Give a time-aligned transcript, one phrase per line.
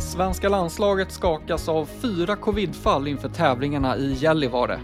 [0.00, 4.80] Svenska landslaget skakas av fyra covidfall inför tävlingarna i Gällivare.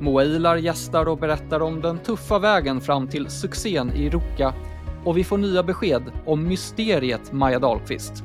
[0.00, 4.54] Moa Ilar gästar och berättar om den tuffa vägen fram till succén i Ruka
[5.04, 8.24] och vi får nya besked om mysteriet Maja Dahlqvist.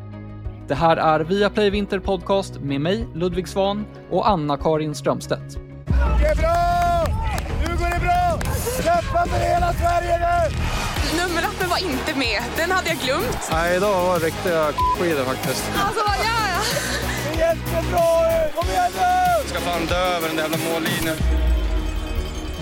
[0.68, 5.58] Det här är Viaplay Vinter Podcast med mig, Ludvig Svan och Anna-Karin Strömstedt.
[6.20, 7.06] Det är bra!
[7.62, 8.40] Nu går det bra!
[8.84, 10.91] Kämpa för hela Sverige nu!
[11.20, 12.42] Nummerlappen var inte med.
[12.58, 13.50] Den hade jag glömt.
[13.52, 14.66] Nej, idag var det riktiga
[15.00, 15.72] skidor faktiskt.
[15.86, 16.62] Alltså, ja, ja.
[17.24, 18.08] Det är jättebra!
[18.56, 19.48] Kom igen nu!
[19.48, 21.16] ska fan dö över den där jävla mållinjen.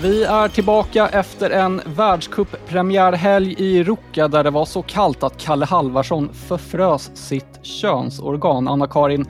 [0.02, 5.66] Vi är tillbaka efter en världscuppremiärhelg i Ruka där det var så kallt att Kalle
[5.66, 8.68] Halvarsson förfrös sitt könsorgan.
[8.68, 9.26] Anna-Karin,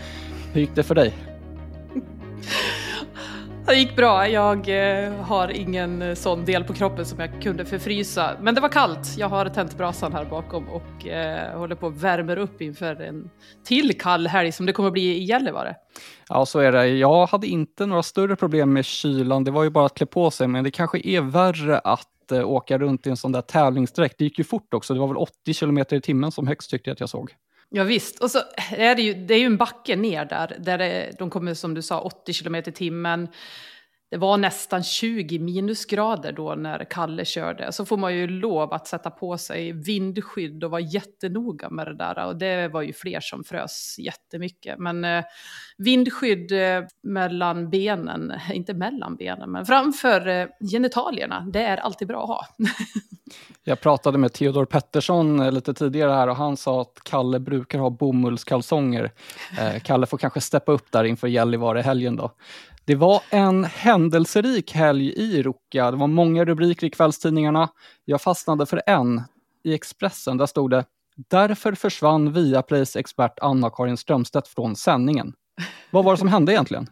[0.52, 1.14] hur gick det för dig?
[3.70, 4.28] Det gick bra.
[4.28, 8.36] Jag eh, har ingen eh, sån del på kroppen som jag kunde förfrysa.
[8.40, 9.14] Men det var kallt.
[9.18, 13.30] Jag har tänt brasan här bakom och eh, håller på att värmer upp inför en
[13.64, 15.74] till kall helg som det kommer att bli i Gällivare.
[16.28, 16.86] Ja, så är det.
[16.86, 19.44] Jag hade inte några större problem med kylan.
[19.44, 22.50] Det var ju bara att klä på sig, men det kanske är värre att eh,
[22.50, 24.18] åka runt i en sån där tävlingsdräkt.
[24.18, 24.94] Det gick ju fort också.
[24.94, 27.34] Det var väl 80 kilometer i timmen som högst tyckte jag att jag såg.
[27.72, 28.18] Ja, visst.
[28.22, 28.38] Och så
[28.70, 31.74] är det ju, det är ju en backe ner där, där det, de kommer som
[31.74, 33.28] du sa 80 kilometer i timmen.
[34.10, 37.72] Det var nästan 20 minusgrader då när Kalle körde.
[37.72, 41.96] Så får man ju lov att sätta på sig vindskydd och vara jättenoga med det
[41.96, 42.26] där.
[42.26, 44.78] Och det var ju fler som frös jättemycket.
[44.78, 45.24] Men eh,
[45.78, 52.22] vindskydd eh, mellan benen, inte mellan benen, men framför eh, genitalierna, det är alltid bra
[52.22, 52.46] att ha.
[53.64, 57.78] Jag pratade med Theodor Pettersson eh, lite tidigare här och han sa att Kalle brukar
[57.78, 59.10] ha bomullskalsonger.
[59.58, 62.30] Eh, Kalle får kanske steppa upp där inför Gällivare-helgen då.
[62.90, 65.90] Det var en händelserik helg i Ruka.
[65.90, 67.68] Det var många rubriker i kvällstidningarna.
[68.04, 69.22] Jag fastnade för en
[69.64, 70.36] i Expressen.
[70.36, 70.84] Där stod det
[71.16, 75.32] “Därför försvann Viaplays expert Anna-Karin Strömstedt från sändningen”.
[75.90, 76.86] Vad var det som hände egentligen?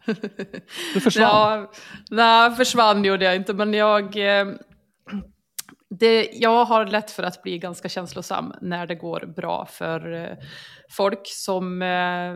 [0.94, 1.22] Du försvann.
[1.22, 1.70] Ja,
[2.10, 4.04] nej, försvann gjorde jag inte, men jag...
[4.40, 4.46] eh,
[5.90, 10.36] Det, jag har lätt för att bli ganska känslosam när det går bra för eh,
[10.90, 12.34] folk som eh,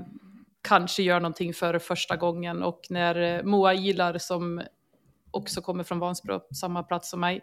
[0.62, 2.62] kanske gör någonting för första gången.
[2.62, 4.62] Och när eh, Moa Ilar, som
[5.30, 7.40] också kommer från Vansbro, samma plats som mig,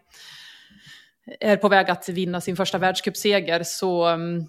[1.39, 4.45] är på väg att vinna sin första världscupseger så mm,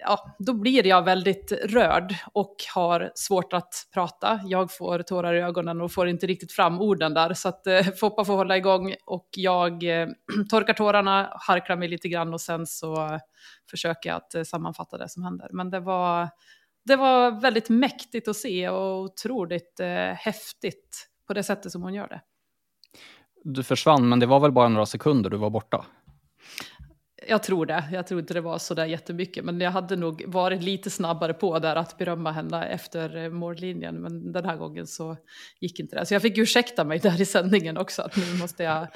[0.00, 4.40] ja, då blir jag väldigt rörd och har svårt att prata.
[4.44, 7.82] Jag får tårar i ögonen och får inte riktigt fram orden där så att eh,
[8.00, 10.08] Foppa får hålla igång och jag eh,
[10.50, 13.18] torkar tårarna, harklar mig lite grann och sen så eh,
[13.70, 15.48] försöker jag att eh, sammanfatta det som händer.
[15.52, 16.28] Men det var,
[16.84, 21.94] det var väldigt mäktigt att se och otroligt eh, häftigt på det sättet som hon
[21.94, 22.20] gör det.
[23.44, 25.86] Du försvann, men det var väl bara några sekunder du var borta?
[27.28, 27.84] Jag tror det.
[27.92, 29.44] Jag tror inte det var så där jättemycket.
[29.44, 34.02] Men jag hade nog varit lite snabbare på där att berömma henne efter eh, mållinjen.
[34.02, 35.16] Men den här gången så
[35.60, 36.06] gick inte det.
[36.06, 38.02] Så jag fick ursäkta mig där i sändningen också.
[38.02, 38.86] Att nu måste jag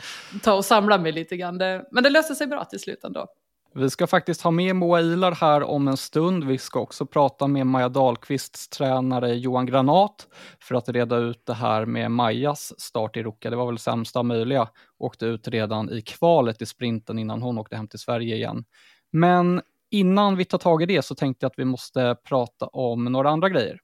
[0.43, 1.59] ta och samla mig lite grann.
[1.91, 3.27] Men det löste sig bra till slut ändå.
[3.77, 6.45] Vi ska faktiskt ha med Moa Ilar här om en stund.
[6.45, 10.29] Vi ska också prata med Maja Dahlqvists tränare Johan Granat
[10.61, 13.51] för att reda ut det här med Majas start i Ruka.
[13.51, 14.69] Det var väl sämsta möjliga.
[14.99, 18.65] Åkte ut redan i kvalet i sprinten innan hon åkte hem till Sverige igen.
[19.13, 19.61] Men
[19.91, 23.31] innan vi tar tag i det så tänkte jag att vi måste prata om några
[23.31, 23.79] andra grejer.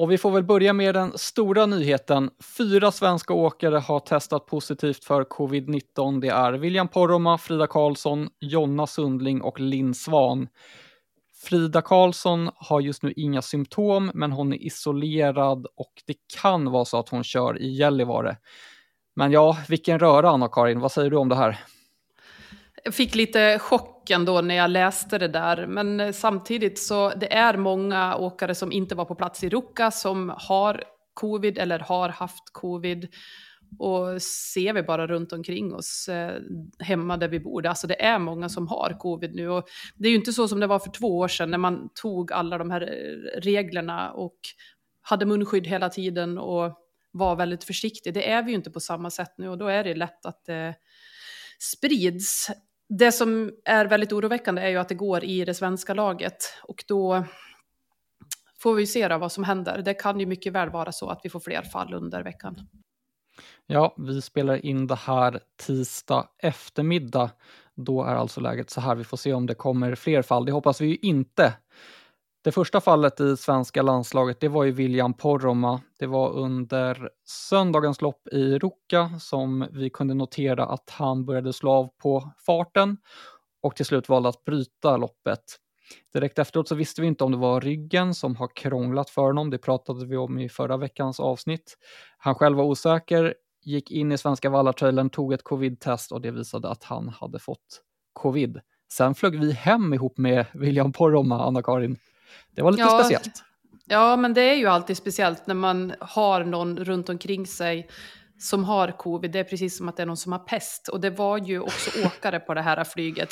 [0.00, 2.30] Och vi får väl börja med den stora nyheten.
[2.58, 6.20] Fyra svenska åkare har testat positivt för covid-19.
[6.20, 10.48] Det är William Poromaa, Frida Karlsson, Jonna Sundling och Linn Svan.
[11.42, 16.84] Frida Karlsson har just nu inga symptom, men hon är isolerad och det kan vara
[16.84, 18.36] så att hon kör i Gällivare.
[19.16, 21.60] Men ja, vilken röra Anna-Karin, vad säger du om det här?
[22.84, 27.32] Jag fick lite chock ändå när jag läste det där, men eh, samtidigt så det
[27.32, 30.84] är många åkare som inte var på plats i Ruka som har
[31.14, 33.08] covid eller har haft covid.
[33.78, 36.40] Och ser vi bara runt omkring oss eh,
[36.78, 39.48] hemma där vi bor, alltså det är många som har covid nu.
[39.48, 41.88] Och det är ju inte så som det var för två år sedan när man
[41.94, 44.38] tog alla de här eh, reglerna och
[45.02, 46.76] hade munskydd hela tiden och
[47.12, 48.14] var väldigt försiktig.
[48.14, 50.44] Det är vi ju inte på samma sätt nu och då är det lätt att
[50.44, 50.74] det
[51.58, 52.50] sprids
[52.90, 56.84] det som är väldigt oroväckande är ju att det går i det svenska laget och
[56.88, 57.24] då
[58.58, 59.82] får vi se då vad som händer.
[59.84, 62.56] Det kan ju mycket väl vara så att vi får fler fall under veckan.
[63.66, 67.30] Ja, vi spelar in det här tisdag eftermiddag.
[67.74, 68.94] Då är alltså läget så här.
[68.94, 70.44] Vi får se om det kommer fler fall.
[70.44, 71.54] Det hoppas vi ju inte.
[72.44, 75.80] Det första fallet i svenska landslaget, det var ju William Poromaa.
[75.98, 81.70] Det var under söndagens lopp i Ruka som vi kunde notera att han började slå
[81.70, 82.96] av på farten
[83.62, 85.40] och till slut valde att bryta loppet.
[86.12, 89.50] Direkt efteråt så visste vi inte om det var ryggen som har krånglat för honom.
[89.50, 91.76] Det pratade vi om i förra veckans avsnitt.
[92.18, 96.68] Han själv var osäker, gick in i Svenska Vallartrailern, tog ett covid-test och det visade
[96.68, 97.82] att han hade fått
[98.12, 98.60] covid.
[98.92, 101.98] Sen flög vi hem ihop med William Poromaa, Anna-Karin.
[102.54, 102.98] Det var lite Ja.
[102.98, 103.42] speciellt.
[103.86, 107.88] Ja, men det är ju alltid speciellt när man har någon runt omkring sig
[108.38, 109.30] som har covid.
[109.32, 110.88] Det är precis som att det är någon som har pest.
[110.88, 113.28] Och det var ju också åkare på det här flyget.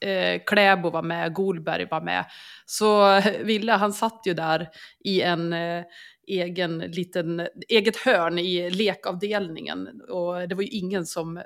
[0.00, 2.24] Eh, Kläbo var med, Golberg var med.
[2.66, 4.68] Så Ville, han satt ju där
[5.04, 5.84] i en eh,
[6.26, 9.88] egen liten, eget hörn i lekavdelningen.
[10.08, 11.42] Och det var ju ingen som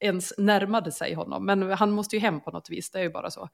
[0.00, 1.46] ens närmade sig honom.
[1.46, 3.48] Men han måste ju hem på något vis, det är ju bara så.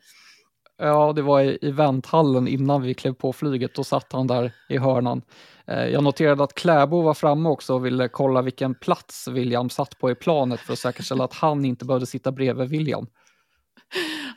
[0.79, 3.75] Ja, det var i, i vänthallen innan vi klev på flyget.
[3.75, 5.23] Då satt han där i hörnan.
[5.67, 9.99] Eh, jag noterade att Kläbo var framme också och ville kolla vilken plats William satt
[9.99, 13.07] på i planet för att säkerställa att han inte behövde sitta bredvid William.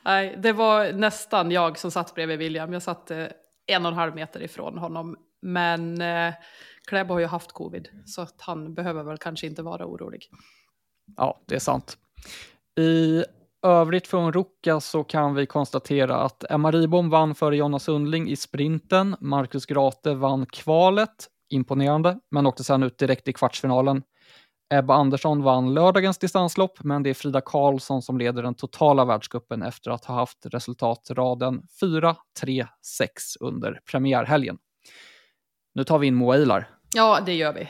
[0.06, 2.74] Nej, det var nästan jag som satt bredvid William.
[2.74, 3.26] Jag satt eh,
[3.68, 5.18] en och en halv meter ifrån honom.
[5.42, 6.34] Men eh,
[6.88, 10.30] Kläbo har ju haft covid, så att han behöver väl kanske inte vara orolig.
[11.18, 11.98] Ja, det är sant.
[12.80, 13.24] I
[13.64, 18.36] övrigt från Ruka så kan vi konstatera att Emma Ribom vann före Jonna Sundling i
[18.36, 19.16] sprinten.
[19.20, 24.04] Marcus Grate vann kvalet, imponerande, men åkte sedan ut direkt i kvartsfinalen.
[24.74, 29.64] Ebba Andersson vann lördagens distanslopp, men det är Frida Karlsson som leder den totala världscupen
[29.64, 34.58] efter att ha haft resultatraden 4, 3, 6 under premiärhelgen.
[35.76, 36.70] Nu tar vi in Moa Ilar.
[36.96, 37.68] Ja, det gör vi.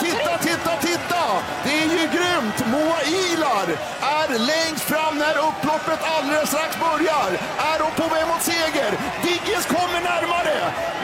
[0.00, 1.24] Titta, titta, titta!
[1.64, 2.66] Det är ju grymt!
[2.72, 3.27] Moa Ilar
[4.18, 7.30] är längst fram när upploppet alldeles strax börjar.
[7.72, 8.90] Är hon på väg mot seger?
[9.26, 10.56] Diggins kommer närmare.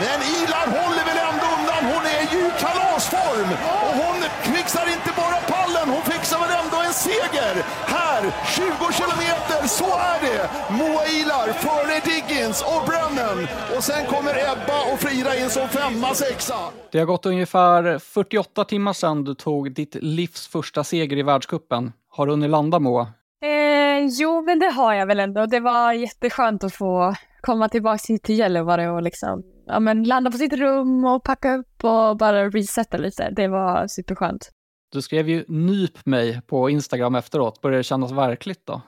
[0.03, 1.83] Men Ilar håller väl ändå undan.
[1.93, 3.51] Hon är ju i kalasform.
[3.87, 4.19] Och hon
[4.55, 7.55] fixar inte bara pallen, hon fixar väl ändå en seger.
[7.97, 8.23] Här,
[8.57, 10.43] 20 kilometer, så är det.
[10.79, 13.39] Moa Ilar före Diggins och Brennan.
[13.77, 16.59] Och sen kommer Ebba och Frida in som femma, sexa.
[16.93, 21.93] Det har gått ungefär 48 timmar sedan du tog ditt livs första seger i världscupen.
[22.17, 23.03] Har du hunnit landa Moa?
[23.43, 25.47] Eh, jo, men det har jag väl ändå.
[25.47, 30.31] Det var jätteskönt att få komma tillbaka hit till Gällivare och liksom, ja, men landa
[30.31, 33.31] på sitt rum och packa upp och bara resetta lite.
[33.31, 34.51] Det var superskönt.
[34.93, 37.61] Du skrev ju nyp mig på Instagram efteråt.
[37.61, 38.83] Börjar det kännas verkligt då?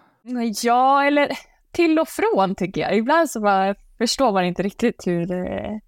[0.63, 1.29] Ja, eller
[1.73, 2.97] till och från tycker jag.
[2.97, 5.81] Ibland så bara förstår man inte riktigt hur det,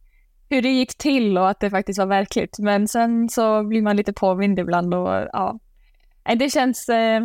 [0.51, 2.59] hur det gick till och att det faktiskt var verkligt.
[2.59, 5.59] Men sen så blir man lite påmind ibland och ja.
[6.29, 7.23] Nej, Det känns, eh,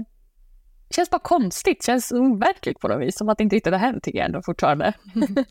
[0.96, 3.18] känns bara konstigt, känns overkligt på något vis.
[3.18, 4.94] Som att det inte riktigt har hänt tycker jag ändå fortfarande.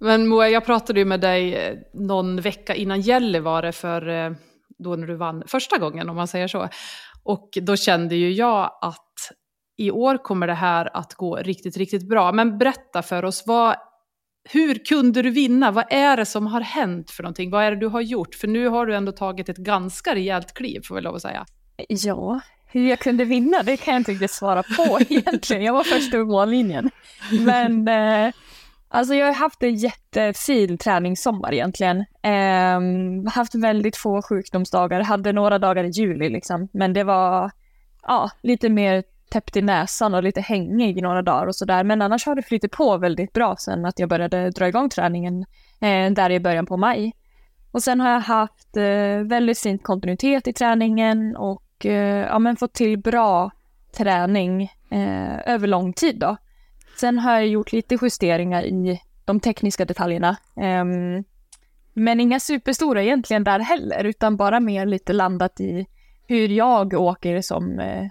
[0.00, 4.32] Men Moa, jag pratade ju med dig eh, någon vecka innan Gällivare för eh,
[4.78, 6.68] då när du vann första gången om man säger så.
[7.22, 9.12] Och då kände ju jag att
[9.76, 12.32] i år kommer det här att gå riktigt, riktigt bra.
[12.32, 13.76] Men berätta för oss, vad,
[14.50, 15.70] hur kunde du vinna?
[15.70, 17.50] Vad är det som har hänt för någonting?
[17.50, 18.34] Vad är det du har gjort?
[18.34, 21.46] För nu har du ändå tagit ett ganska rejält kliv, får vi lov att säga.
[21.88, 25.62] Ja, hur jag kunde vinna, det kan jag inte riktigt svara på egentligen.
[25.62, 26.90] Jag var först över mållinjen.
[27.40, 27.88] Men
[28.26, 28.32] eh,
[28.88, 32.04] alltså jag har haft en jättefin träningssommar egentligen.
[32.22, 32.80] Eh,
[33.32, 36.68] haft väldigt få sjukdomsdagar, hade några dagar i juli liksom.
[36.72, 37.50] Men det var
[38.02, 41.84] ja, lite mer täppt i näsan och lite hängig några dagar och sådär.
[41.84, 45.44] Men annars har det flyttat på väldigt bra sen att jag började dra igång träningen
[45.80, 47.12] eh, där i början på maj.
[47.72, 52.56] Och sen har jag haft eh, väldigt fin kontinuitet i träningen och eh, ja, men
[52.56, 53.50] fått till bra
[53.96, 56.36] träning eh, över lång tid då.
[56.96, 60.36] Sen har jag gjort lite justeringar i de tekniska detaljerna.
[60.56, 60.84] Eh,
[61.92, 65.86] men inga superstora egentligen där heller, utan bara mer lite landat i
[66.26, 68.08] hur jag åker som, eh,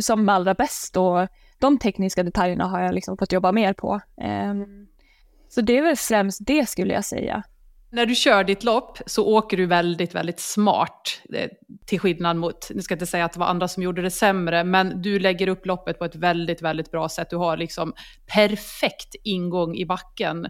[0.00, 1.28] som allra bäst och
[1.58, 4.00] de tekniska detaljerna har jag liksom fått jobba mer på.
[4.20, 4.86] Ehm.
[5.48, 7.42] Så det är väl främst det skulle jag säga.
[7.90, 11.22] När du kör ditt lopp så åker du väldigt, väldigt smart.
[11.34, 11.48] Eh,
[11.86, 14.10] till skillnad mot, nu ska jag inte säga att det var andra som gjorde det
[14.10, 17.30] sämre, men du lägger upp loppet på ett väldigt, väldigt bra sätt.
[17.30, 17.92] Du har liksom
[18.34, 20.46] perfekt ingång i backen.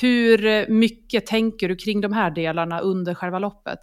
[0.00, 3.78] Hur mycket tänker du kring de här delarna under själva loppet?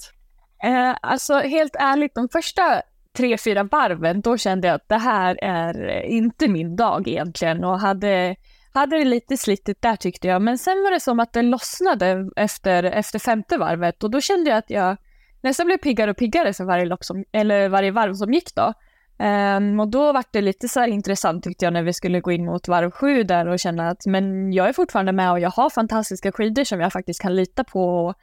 [0.64, 2.82] Eh, alltså helt ärligt, de första
[3.18, 7.80] tre, fyra varven, då kände jag att det här är inte min dag egentligen och
[7.80, 8.36] hade,
[8.74, 10.42] hade det lite slitigt där tyckte jag.
[10.42, 14.50] Men sen var det som att det lossnade efter, efter femte varvet och då kände
[14.50, 14.98] jag att jag
[15.42, 18.74] nästan blev piggare och piggare för varje, lopp som, eller varje varv som gick då.
[19.20, 22.32] Um, och då var det lite så här intressant tyckte jag när vi skulle gå
[22.32, 25.50] in mot varv sju där och känna att men jag är fortfarande med och jag
[25.50, 28.06] har fantastiska skidor som jag faktiskt kan lita på.
[28.06, 28.16] Och,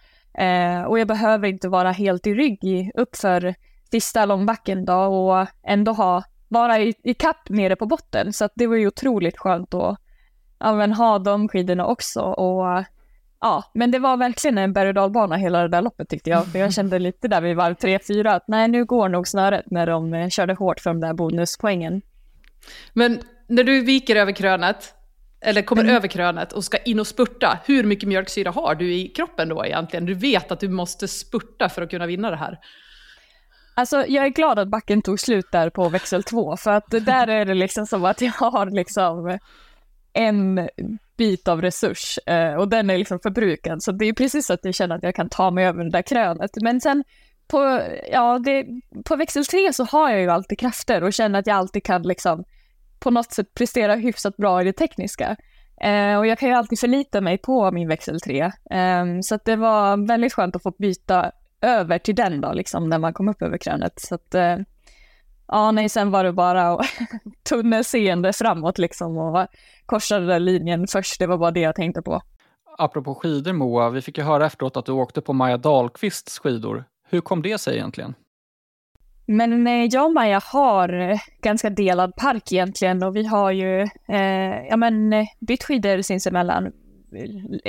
[0.42, 3.54] uh, och jag behöver inte vara helt i rygg i, uppför
[3.90, 8.32] sista långbacken då och ändå ha, vara i, i kapp nere på botten.
[8.32, 9.98] Så att det var ju otroligt skönt att
[10.64, 12.20] ja, men ha de skidorna också.
[12.20, 12.84] Och,
[13.40, 16.46] ja, men det var verkligen en berg och dalbana hela det där loppet tyckte jag.
[16.46, 19.86] För jag kände lite där vid varv 3-4 att nej, nu går nog snöret när
[19.86, 22.02] de eh, körde hårt för de där bonuspoängen.
[22.92, 24.94] Men när du viker över krönet,
[25.40, 25.96] eller kommer Mm.
[25.96, 29.66] över krönet och ska in och spurta, hur mycket mjölksyra har du i kroppen då
[29.66, 30.06] egentligen?
[30.06, 32.58] Du vet att du måste spurta för att kunna vinna det här.
[33.76, 37.26] Alltså jag är glad att backen tog slut där på växel två, för att där
[37.28, 39.38] är det liksom som att jag har liksom
[40.14, 40.68] en
[41.16, 43.82] bit av resurs eh, och den är liksom förbrukad.
[43.82, 45.90] Så det är precis så att jag känner att jag kan ta mig över det
[45.90, 46.50] där krönet.
[46.56, 47.04] Men sen
[47.46, 47.80] på,
[48.12, 48.66] ja, det,
[49.04, 52.02] på växel tre så har jag ju alltid krafter och känner att jag alltid kan
[52.02, 52.44] liksom
[52.98, 55.36] på något sätt prestera hyfsat bra i det tekniska.
[55.80, 58.40] Eh, och jag kan ju alltid förlita mig på min växel 3.
[58.70, 62.88] Eh, så att det var väldigt skönt att få byta över till den då, liksom
[62.88, 64.00] när man kom upp över krönet.
[64.00, 64.56] Så att, eh,
[65.48, 66.78] ja, nej, sen var det bara
[67.48, 69.46] tunnelseende framåt liksom och
[69.86, 71.18] korsa den linjen först.
[71.18, 72.22] Det var bara det jag tänkte på.
[72.78, 76.84] Apropå skidor Moa, vi fick ju höra efteråt att du åkte på Maja Dahlqvists skidor.
[77.08, 78.14] Hur kom det sig egentligen?
[79.26, 83.80] Men eh, jag och Maja har eh, ganska delad park egentligen och vi har ju
[84.08, 86.72] eh, ja, men, eh, bytt skidor sinsemellan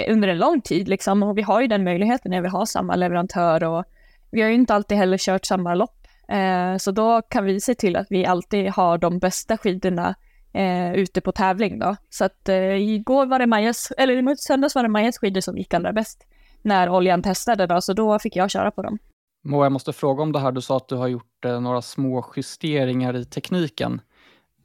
[0.07, 2.95] under en lång tid liksom och vi har ju den möjligheten när vi har samma
[2.95, 3.83] leverantör och
[4.31, 6.04] vi har ju inte alltid heller kört samma lopp.
[6.27, 10.15] Eh, så då kan vi se till att vi alltid har de bästa skidorna
[10.53, 11.95] eh, ute på tävling då.
[12.09, 15.57] Så att eh, igår var det Majas, eller i söndags var det Majas skidor som
[15.57, 16.25] gick allra bäst
[16.61, 18.97] när oljan testade då, så då fick jag köra på dem.
[19.43, 20.51] Moa, jag måste fråga om det här.
[20.51, 24.01] Du sa att du har gjort eh, några små justeringar i tekniken.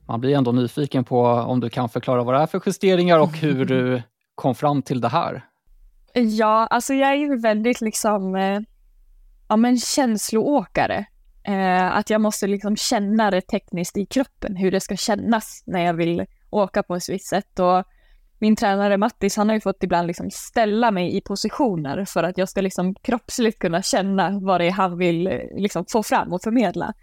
[0.07, 3.37] Man blir ändå nyfiken på om du kan förklara vad det är för justeringar och
[3.37, 4.03] hur du
[4.35, 5.45] kom fram till det här.
[6.13, 8.61] Ja, alltså jag är ju väldigt liksom, eh,
[9.49, 11.07] ja men känsloåkare.
[11.45, 15.85] Eh, att jag måste liksom känna det tekniskt i kroppen, hur det ska kännas när
[15.85, 17.59] jag vill åka på ett visst sätt.
[17.59, 17.85] Och
[18.39, 22.39] min tränare Mattis, han har ju fått ibland liksom ställa mig i positioner för att
[22.39, 26.33] jag ska liksom kroppsligt kunna känna vad det är han vill eh, liksom få fram
[26.33, 26.95] och förmedla.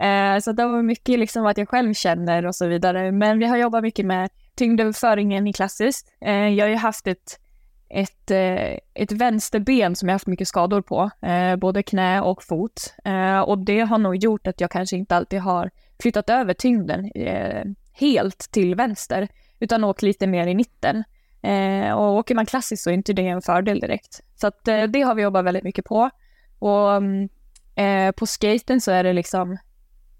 [0.00, 3.12] Eh, så det var mycket liksom att jag själv känner och så vidare.
[3.12, 6.16] Men vi har jobbat mycket med tyngdöverföringen i klassiskt.
[6.20, 7.38] Eh, jag har ju haft ett
[7.88, 12.94] ett, eh, ett vänsterben som jag haft mycket skador på, eh, både knä och fot.
[13.04, 15.70] Eh, och det har nog gjort att jag kanske inte alltid har
[16.02, 19.28] flyttat över tyngden eh, helt till vänster,
[19.60, 21.04] utan åkt lite mer i mitten.
[21.42, 24.20] Eh, och åker man klassiskt så är inte det en fördel direkt.
[24.34, 26.10] Så att, eh, det har vi jobbat väldigt mycket på.
[26.58, 27.28] Och mm,
[27.74, 29.58] eh, på skaten så är det liksom,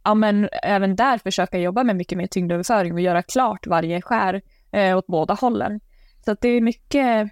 [0.05, 4.43] ja men även där försöka jobba med mycket mer tyngdöverföring och göra klart varje skär
[4.73, 5.81] eh, åt båda hållen.
[6.25, 7.31] Så att det är mycket,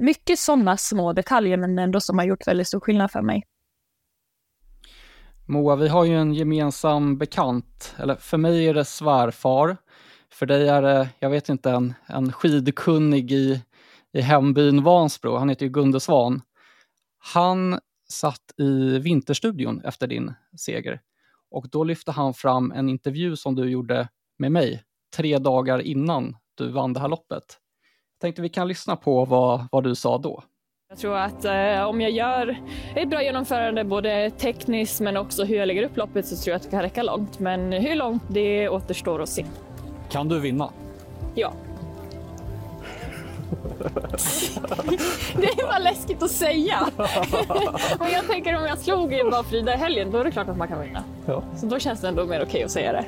[0.00, 3.42] mycket sådana små detaljer men ändå som har gjort väldigt stor skillnad för mig.
[5.46, 9.76] Moa, vi har ju en gemensam bekant, eller för mig är det svärfar.
[10.32, 13.62] För dig är det, jag vet inte, en, en skidkunnig i,
[14.12, 15.36] i hembyn Vansbro.
[15.36, 16.42] Han heter ju Gunde Svan.
[17.18, 21.00] Han satt i Vinterstudion efter din seger
[21.50, 24.84] och då lyfte han fram en intervju som du gjorde med mig
[25.16, 27.58] tre dagar innan du vann det här loppet.
[28.20, 30.42] Tänkte vi kan lyssna på vad, vad du sa då.
[30.88, 32.56] Jag tror att eh, om jag gör
[32.96, 36.56] ett bra genomförande både tekniskt men också hur jag lägger upp loppet så tror jag
[36.56, 37.38] att det kan räcka långt.
[37.38, 39.44] Men hur långt det återstår att se.
[40.10, 40.70] Kan du vinna?
[41.34, 41.52] Ja.
[45.36, 46.88] det är bara läskigt att säga.
[47.98, 50.48] men jag tänker om jag slog i bara Frida i helgen då är det klart
[50.48, 51.04] att man kan vinna.
[51.26, 51.42] Ja.
[51.56, 53.04] Så då känns det ändå mer okej att säga det.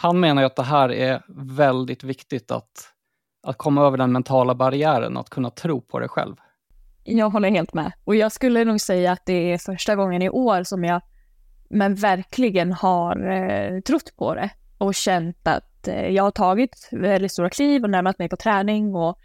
[0.00, 1.22] Han menar ju att det här är
[1.56, 2.92] väldigt viktigt att,
[3.42, 6.36] att komma över den mentala barriären, att kunna tro på det själv.
[7.04, 7.92] Jag håller helt med.
[8.04, 11.00] Och jag skulle nog säga att det är första gången i år som jag
[11.70, 17.32] men verkligen har eh, trott på det och känt att eh, jag har tagit väldigt
[17.32, 19.18] stora kliv och närmat mig på träning och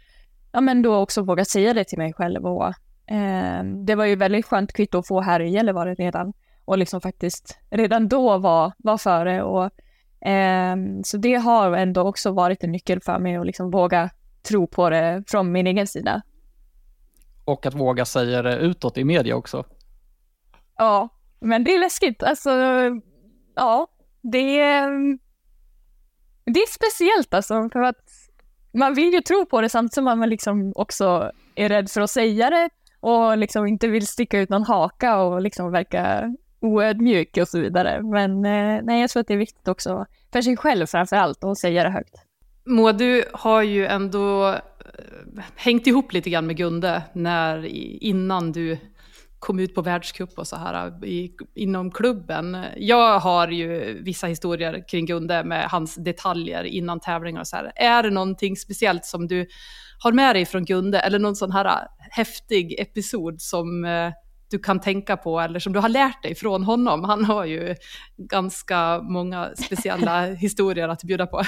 [0.52, 2.46] ja, men då också vågat säga det till mig själv.
[2.46, 2.66] Och,
[3.14, 6.32] eh, det var ju väldigt skönt kvitto att få här i Gällivare redan
[6.64, 9.42] och liksom faktiskt redan då var, var före.
[9.42, 9.70] Och,
[11.04, 14.10] så det har ändå också varit en nyckel för mig att liksom våga
[14.48, 16.22] tro på det från min egen sida.
[17.44, 19.64] Och att våga säga det utåt i media också.
[20.76, 21.08] Ja,
[21.40, 22.22] men det är läskigt.
[22.22, 22.50] Alltså,
[23.54, 23.86] ja,
[24.22, 24.90] det är,
[26.44, 27.68] det är speciellt alltså.
[27.72, 28.04] För att
[28.72, 32.10] man vill ju tro på det samtidigt som man liksom också är rädd för att
[32.10, 32.68] säga det
[33.00, 38.02] och liksom inte vill sticka ut någon haka och liksom verka oödmjuk och så vidare.
[38.02, 41.44] Men eh, nej, jag tror att det är viktigt också för sig själv framför allt
[41.44, 42.14] att säga det högt.
[42.66, 47.64] Moa, du har ju ändå eh, hängt ihop lite grann med Gunde när,
[48.04, 48.78] innan du
[49.38, 52.64] kom ut på världscup och så här eh, i, inom klubben.
[52.76, 57.72] Jag har ju vissa historier kring Gunde med hans detaljer innan tävlingar och så här.
[57.76, 59.46] Är det någonting speciellt som du
[59.98, 61.72] har med dig från Gunde eller någon sån här eh,
[62.10, 64.12] häftig episod som eh,
[64.54, 67.04] du kan tänka på eller som du har lärt dig från honom?
[67.04, 67.74] Han har ju
[68.16, 71.42] ganska många speciella historier att bjuda på.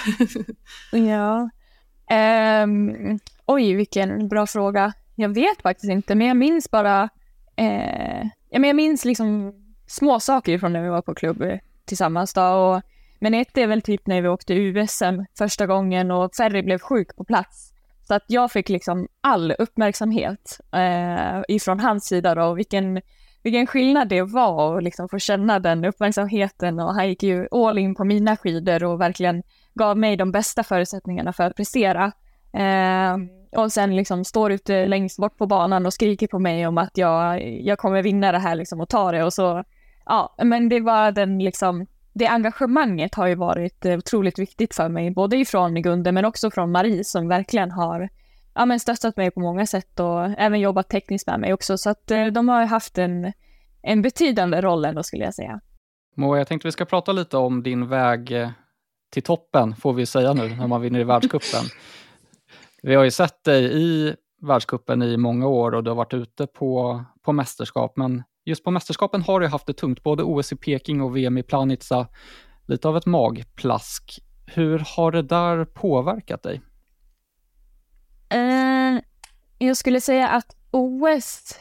[0.93, 1.51] ja.
[2.63, 4.93] Um, oj, vilken bra fråga.
[5.15, 7.09] Jag vet faktiskt inte, men jag minns bara
[7.57, 9.55] Eh, ja, men jag minns liksom
[9.87, 11.43] små saker från när vi var på klubb
[11.85, 12.35] tillsammans.
[12.35, 12.83] Då, och,
[13.21, 17.17] men ett är väl typ när vi åkte USM första gången och Ferry blev sjuk
[17.17, 17.73] på plats.
[18.09, 23.01] Så att jag fick liksom all uppmärksamhet eh, ifrån hans sida då, och vilken,
[23.43, 27.79] vilken skillnad det var att liksom få känna den uppmärksamheten och han gick ju all
[27.79, 29.43] in på mina skidor och verkligen
[29.75, 32.13] gav mig de bästa förutsättningarna för att prestera.
[32.53, 33.17] Eh,
[33.57, 36.99] och sen liksom står ute längst bort på banan och skriker på mig om att
[36.99, 39.65] jag, jag kommer vinna det här liksom och ta det och så,
[40.05, 41.87] ja, men det var den liksom,
[42.19, 46.51] det engagemanget har ju varit eh, otroligt viktigt för mig, både ifrån Gunde men också
[46.51, 48.09] från Marie som verkligen har
[48.55, 51.91] ja, men stöttat mig på många sätt och även jobbat tekniskt med mig också, så
[51.91, 53.33] att eh, de har haft en,
[53.83, 55.61] en betydande roll ändå skulle jag säga.
[56.17, 58.51] Moa, jag tänkte vi ska prata lite om din väg eh,
[59.13, 61.65] till toppen, får vi säga nu, när man vinner i världscupen.
[62.83, 66.47] Vi har ju sett dig i världskuppen i många år och du har varit ute
[66.47, 70.57] på, på mästerskap, men just på mästerskapen har du haft det tungt, både OS i
[70.57, 72.07] Peking och VM i Planica,
[72.67, 74.19] lite av ett magplask.
[74.47, 76.61] Hur har det där påverkat dig?
[78.29, 79.01] Eh,
[79.59, 81.55] jag skulle säga att OS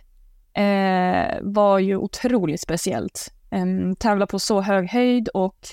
[0.54, 3.34] eh, var ju otroligt speciellt.
[3.52, 3.66] Eh,
[4.00, 5.68] tävla på så hög höjd och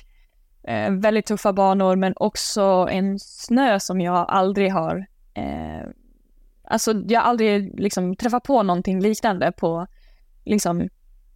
[0.69, 5.89] eh, väldigt tuffa banor, men också en snö som jag aldrig har eh,
[6.65, 9.87] alltså jag har aldrig liksom träffat på någonting liknande på,
[10.45, 10.89] liksom,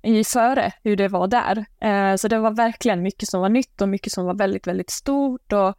[0.02, 1.64] i före hur det var där.
[1.80, 4.90] Eh, så det var verkligen mycket som var nytt och mycket som var väldigt, väldigt
[4.90, 5.74] stort och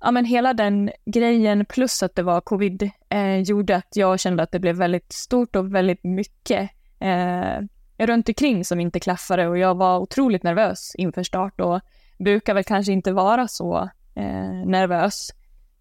[0.00, 4.42] ja, men hela den grejen plus att det var covid eh, gjorde att jag kände
[4.42, 7.58] att det blev väldigt stort och väldigt mycket eh,
[7.98, 11.80] runt omkring som inte klaffade och jag var otroligt nervös inför start och
[12.18, 15.30] brukar väl kanske inte vara så eh, nervös.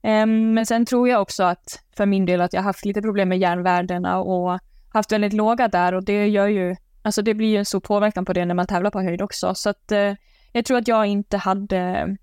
[0.02, 3.30] Ehm, men sen tror jag också att för min del att jag haft lite problem
[3.30, 4.60] med järnvärdena och
[4.90, 8.26] haft väldigt låga där och det gör ju, alltså det blir ju en stor påverkan
[8.26, 9.56] på det när man tävlar på höjd också.
[9.56, 10.14] Så att eh,
[10.52, 12.16] jag tror att jag inte hade,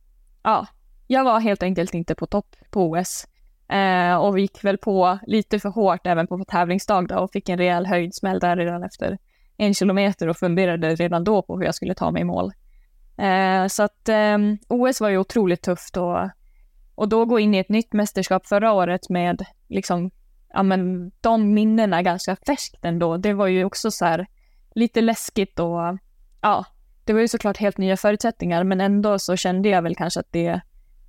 [0.43, 0.67] ja,
[1.07, 3.27] jag var helt enkelt inte på topp på OS.
[3.69, 7.49] Eh, och vi gick väl på lite för hårt även på tävlingsdag då och fick
[7.49, 9.19] en rejäl höjdsmäll där redan efter
[9.57, 12.53] en kilometer och funderade redan då på hur jag skulle ta mig i mål.
[13.17, 14.39] Eh, så att eh,
[14.69, 16.31] OS var ju otroligt tufft och
[17.01, 20.11] och då gå in i ett nytt mästerskap förra året med liksom,
[20.49, 23.17] ja men de minnena ganska färskt ändå.
[23.17, 24.27] Det var ju också så här
[24.75, 25.99] lite läskigt och
[26.41, 26.65] ja,
[27.05, 30.33] det var ju såklart helt nya förutsättningar men ändå så kände jag väl kanske att
[30.33, 30.61] det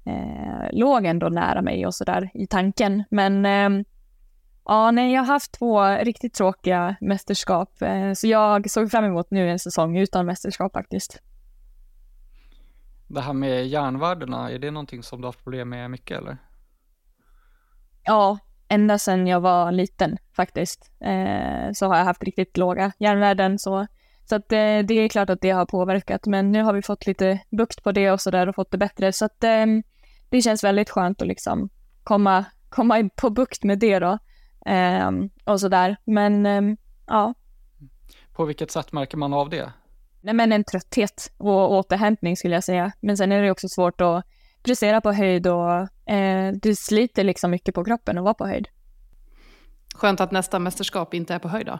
[0.05, 3.03] eh, låg ändå nära mig och sådär i tanken.
[3.09, 3.85] Men eh,
[4.65, 9.31] ja, nej, jag har haft två riktigt tråkiga mästerskap eh, så jag såg fram emot
[9.31, 11.21] nu en säsong utan mästerskap faktiskt.
[13.07, 16.37] Det här med järnvärdena, är det någonting som du har haft problem med mycket eller?
[18.03, 18.39] Ja,
[18.71, 23.59] ända sedan jag var liten faktiskt, eh, så har jag haft riktigt låga järnvärden.
[23.59, 23.87] Så,
[24.25, 27.07] så att, eh, det är klart att det har påverkat, men nu har vi fått
[27.07, 29.13] lite bukt på det och sådär och fått det bättre.
[29.13, 29.65] Så att eh,
[30.29, 31.69] det känns väldigt skönt att liksom
[32.03, 34.17] komma, komma på bukt med det då.
[34.65, 35.11] Eh,
[35.45, 36.61] och sådär, men eh,
[37.07, 37.33] ja.
[38.33, 39.71] På vilket sätt märker man av det?
[40.21, 42.91] nej men en trötthet och återhämtning skulle jag säga.
[42.99, 44.25] Men sen är det också svårt att
[44.63, 48.67] prestera på höjd och eh, det sliter liksom mycket på kroppen att vara på höjd.
[49.95, 51.79] Skönt att nästa mästerskap inte är på höjd då.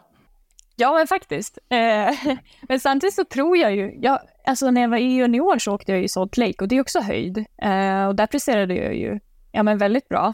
[0.75, 1.57] Ja, men faktiskt.
[1.69, 5.73] Eh, men samtidigt så tror jag ju, jag, alltså när jag var i junior så
[5.73, 7.37] åkte jag i Salt Lake och det är också höjd.
[7.37, 9.19] Eh, och där presterade jag ju,
[9.51, 10.33] ja men väldigt bra.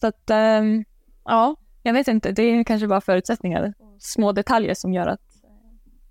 [0.00, 0.62] Så att, eh,
[1.24, 5.20] ja, jag vet inte, det är kanske bara förutsättningar, små detaljer som gör att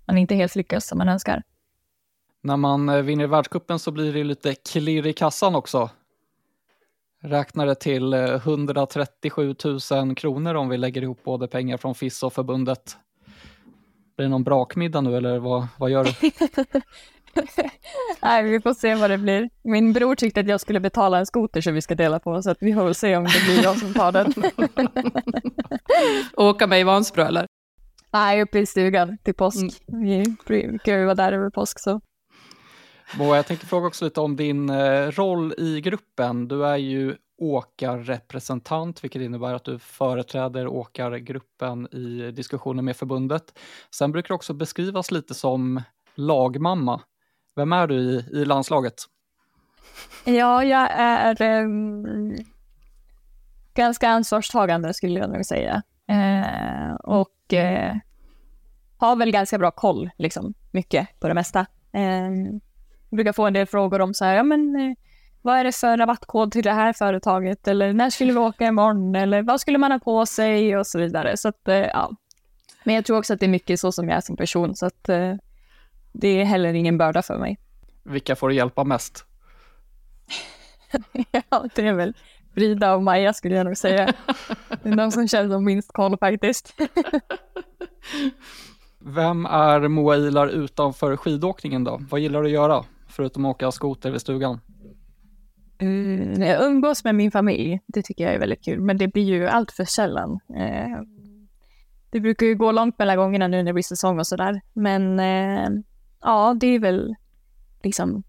[0.06, 1.42] man inte helt lyckas som man önskar.
[2.42, 5.90] När man eh, vinner världskuppen så blir det lite klirr i kassan också.
[7.20, 12.22] Räknar det till 137 eh, 000 kronor om vi lägger ihop både pengar från FIS
[12.22, 12.96] och förbundet.
[14.16, 16.10] Blir det någon brakmiddag nu eller vad, vad gör du?
[18.22, 19.50] Nej, vi får se vad det blir.
[19.62, 22.50] Min bror tyckte att jag skulle betala en skoter som vi ska dela på, så
[22.50, 24.32] att vi får väl se om det blir jag som tar den.
[26.36, 27.46] Åka med i Vansbro eller?
[28.12, 29.82] Nej, uppe i stugan till påsk.
[29.88, 30.02] Mm.
[30.02, 32.00] Vi brukar ju vara där över påsk så.
[33.16, 36.48] Moa, jag tänkte fråga också lite om din eh, roll i gruppen.
[36.48, 43.58] Du är ju åkarrepresentant, vilket innebär att du företräder åkargruppen i diskussioner med förbundet.
[43.90, 45.82] Sen brukar du också beskrivas lite som
[46.14, 47.00] lagmamma.
[47.56, 48.94] Vem är du i, i landslaget?
[50.24, 52.36] Ja, jag är um,
[53.74, 55.82] ganska ansvarstagande skulle jag nog säga.
[56.08, 57.96] Eh, och eh,
[58.98, 61.66] har väl ganska bra koll, liksom, mycket på det mesta.
[61.92, 62.60] Ehm,
[63.10, 64.94] Eh, brukar få en del frågor om så här, ja men eh,
[65.42, 69.14] vad är det för rabattkod till det här företaget eller när skulle vi åka imorgon
[69.14, 71.36] eller vad skulle man ha på sig och så vidare.
[71.36, 72.10] Så att, eh, ja.
[72.84, 74.86] Men jag tror också att det är mycket så som jag är som person så
[74.86, 75.34] att eh,
[76.12, 77.58] det är heller ingen börda för mig.
[78.02, 79.24] Vilka får du hjälpa mest?
[81.50, 82.14] ja, det är väl
[82.54, 84.12] Frida och Maja skulle jag nog säga.
[84.82, 86.74] Det är de som känner som minst koll faktiskt.
[88.98, 92.00] Vem är Moa Ilar utanför skidåkningen då?
[92.10, 92.84] Vad gillar du att göra?
[93.18, 94.60] Förutom att åka skoter vid stugan.
[95.78, 97.80] Mm, jag umgås med min familj.
[97.86, 98.80] Det tycker jag är väldigt kul.
[98.80, 100.40] Men det blir ju allt för sällan.
[100.56, 101.00] Eh,
[102.10, 104.60] det brukar ju gå långt mellan gångerna nu när det blir säsong och sådär.
[104.72, 105.68] Men eh,
[106.20, 107.14] ja, det är väl
[107.82, 108.22] liksom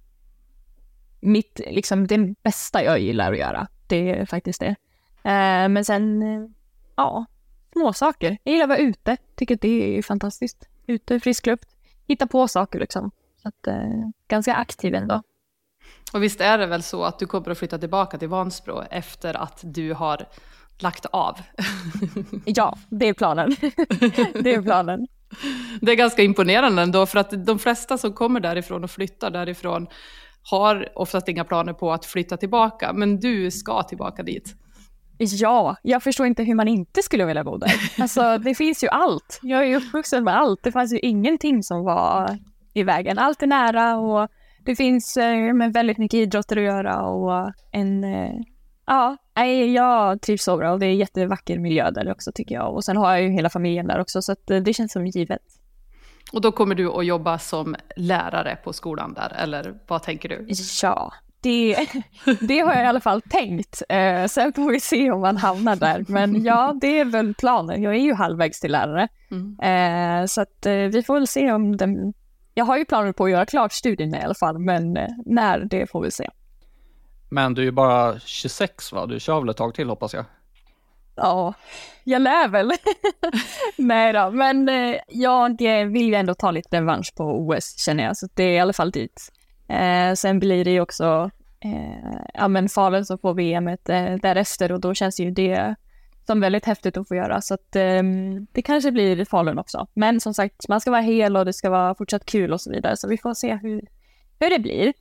[1.20, 3.68] mitt, liksom det bästa jag gillar att göra.
[3.88, 4.76] Det är faktiskt det.
[5.24, 6.50] Eh, men sen, eh,
[6.96, 7.26] ja,
[7.74, 8.38] små saker.
[8.44, 9.18] Jag gillar att vara ute.
[9.36, 10.70] Tycker att det är fantastiskt.
[10.88, 11.70] Ute, frisk luft.
[12.08, 13.12] Hitta på saker liksom.
[13.42, 15.22] Så att, eh, ganska aktiv ändå.
[16.14, 19.34] Och visst är det väl så att du kommer att flytta tillbaka till Vansbro efter
[19.34, 20.26] att du har
[20.80, 21.40] lagt av?
[22.46, 23.50] ja, det är planen.
[24.44, 25.08] det är planen.
[25.82, 29.88] Det är ganska imponerande ändå, för att de flesta som kommer därifrån och flyttar därifrån
[30.44, 34.56] har oftast inga planer på att flytta tillbaka, men du ska tillbaka dit.
[35.18, 37.72] Ja, jag förstår inte hur man inte skulle vilja bo där.
[37.98, 39.40] Alltså, det finns ju allt.
[39.42, 40.64] Jag är uppvuxen med allt.
[40.64, 42.38] Det fanns ju ingenting som var
[42.80, 43.18] i vägen.
[43.18, 44.30] Allt är nära och
[44.66, 48.04] det finns eh, väldigt mycket idrotter att göra och en...
[48.04, 48.34] Eh,
[48.86, 49.18] ja,
[49.74, 52.74] jag trivs så bra och det är jättevacker miljö där också tycker jag.
[52.74, 55.08] Och sen har jag ju hela familjen där också så att eh, det känns som
[55.08, 55.42] givet.
[56.32, 60.48] Och då kommer du att jobba som lärare på skolan där, eller vad tänker du?
[60.82, 61.76] Ja, det,
[62.40, 63.82] det har jag i alla fall tänkt.
[63.90, 66.06] Eh, sen får vi se om man hamnar där.
[66.08, 67.82] Men ja, det är väl planen.
[67.82, 69.08] Jag är ju halvvägs till lärare.
[69.32, 69.60] Mm.
[69.60, 72.14] Eh, så att eh, vi får väl se om den...
[72.60, 75.60] Jag har ju planer på att göra klart studien i alla fall, men eh, när,
[75.60, 76.30] det får vi se.
[77.30, 79.06] Men du är ju bara 26 va?
[79.06, 80.26] Du kör väl ett tag till hoppas jag?
[81.16, 81.54] Ja,
[82.04, 82.72] jag lär väl.
[83.78, 88.18] Nej då, men eh, jag vill ju ändå ta lite revansch på OS känner jag,
[88.18, 89.32] så det är i alla fall dit.
[89.68, 93.76] Eh, sen blir det ju också eh, ja, men Falun som får VM eh,
[94.22, 95.76] därefter och då känns ju det
[96.30, 97.42] som väldigt häftigt att få göra.
[97.42, 99.88] Så att um, det kanske blir Falun också.
[99.94, 102.72] Men som sagt, man ska vara hel och det ska vara fortsatt kul och så
[102.72, 102.98] vidare.
[102.98, 103.88] Så vi får se hur,
[104.40, 104.94] hur det blir.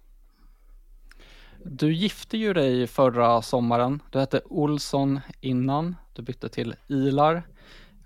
[1.64, 4.02] Du gifte ju dig förra sommaren.
[4.10, 5.96] Du hette Olsson innan.
[6.14, 7.42] Du bytte till Ilar.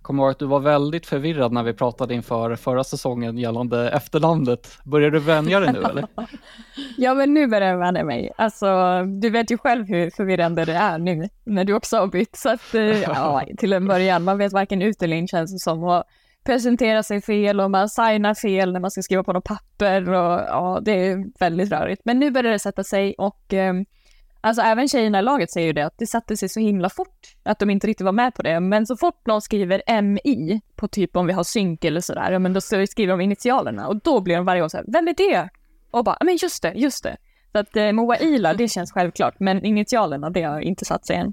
[0.03, 4.79] Kommer ihåg att du var väldigt förvirrad när vi pratade inför förra säsongen gällande efternamnet.
[4.85, 6.07] Börjar du vänja dig nu eller?
[6.97, 8.33] ja, men nu börjar jag vänja mig.
[8.37, 12.37] Alltså, du vet ju själv hur förvirrande det är nu när du också har bytt.
[12.37, 15.59] Så att, eh, ja, till en början, man vet varken ut eller in känns det
[15.59, 15.85] som.
[15.85, 16.05] Och
[16.45, 20.41] presentera sig fel och man signar fel när man ska skriva på något papper och
[20.41, 22.03] ja, det är väldigt rörigt.
[22.05, 23.75] Men nu börjar det sätta sig och eh,
[24.45, 27.37] Alltså även tjejerna i laget säger ju det, att det satte sig så himla fort,
[27.43, 28.61] att de inte riktigt var med på det.
[28.61, 32.39] Men så fort någon skriver MI på typ om vi har synk eller sådär, ja
[32.39, 35.15] men då skriver de initialerna och då blir de varje gång så här, vem är
[35.15, 35.49] det?
[35.91, 37.17] Och bara, men just det, just det.
[37.53, 41.17] Så att eh, Moa Ila, det känns självklart, men initialerna, det har inte satt sig
[41.17, 41.33] än.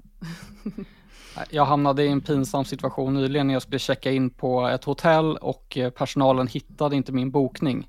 [1.50, 5.36] Jag hamnade i en pinsam situation nyligen när jag skulle checka in på ett hotell
[5.36, 7.88] och eh, personalen hittade inte min bokning.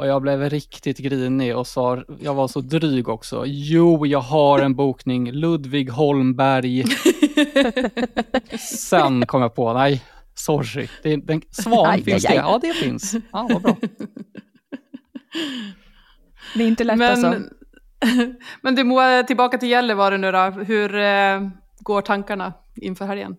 [0.00, 3.44] Och jag blev riktigt grinig och sa, jag var så dryg också.
[3.46, 6.84] Jo, jag har en bokning, Ludvig Holmberg.
[8.58, 10.88] Sen kom jag på, nej, sorry.
[11.02, 12.36] Det, den, svan aj, finns aj, det?
[12.36, 13.14] Ja, det finns.
[13.32, 13.76] Ja, vad bra.
[16.54, 17.42] Det är inte lätt men, alltså.
[18.62, 20.50] Men du Moa, tillbaka till Gällivare nu då.
[20.50, 23.36] Hur eh, går tankarna inför helgen?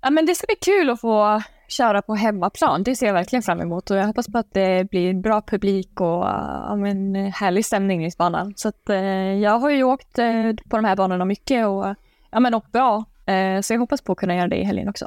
[0.00, 1.42] Ja, men det ska bli kul att få
[1.72, 2.82] köra på hemmaplan.
[2.82, 6.00] Det ser jag verkligen fram emot och jag hoppas på att det blir bra publik
[6.00, 8.52] och ja, men, härlig stämning i banan.
[8.56, 8.98] Så att, eh,
[9.34, 11.94] jag har ju åkt eh, på de här banorna mycket och
[12.30, 13.04] ja, men åkt bra.
[13.26, 15.06] Eh, så jag hoppas på att kunna göra det i helgen också.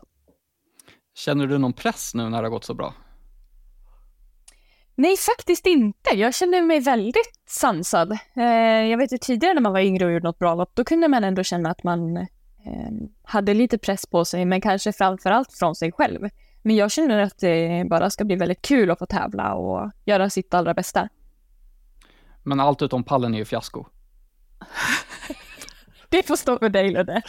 [1.16, 2.94] Känner du någon press nu när det har gått så bra?
[4.96, 6.10] Nej, faktiskt inte.
[6.16, 8.18] Jag känner mig väldigt sansad.
[8.90, 11.08] Jag vet ju tidigare när man var yngre och gjorde något bra lopp, då kunde
[11.08, 12.28] man ändå känna att man
[13.24, 16.30] hade lite press på sig, men kanske framför allt från sig själv.
[16.66, 20.30] Men jag känner att det bara ska bli väldigt kul att få tävla och göra
[20.30, 21.10] sitt allra bästa.
[22.44, 23.86] Men allt utom pallen är ju fiasko.
[26.10, 27.22] det får stå för dig Ludde.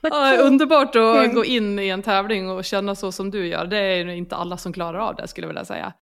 [0.00, 3.66] Ja, underbart att gå in i en tävling och känna så som du gör.
[3.66, 5.92] Det är inte alla som klarar av det skulle jag vilja säga.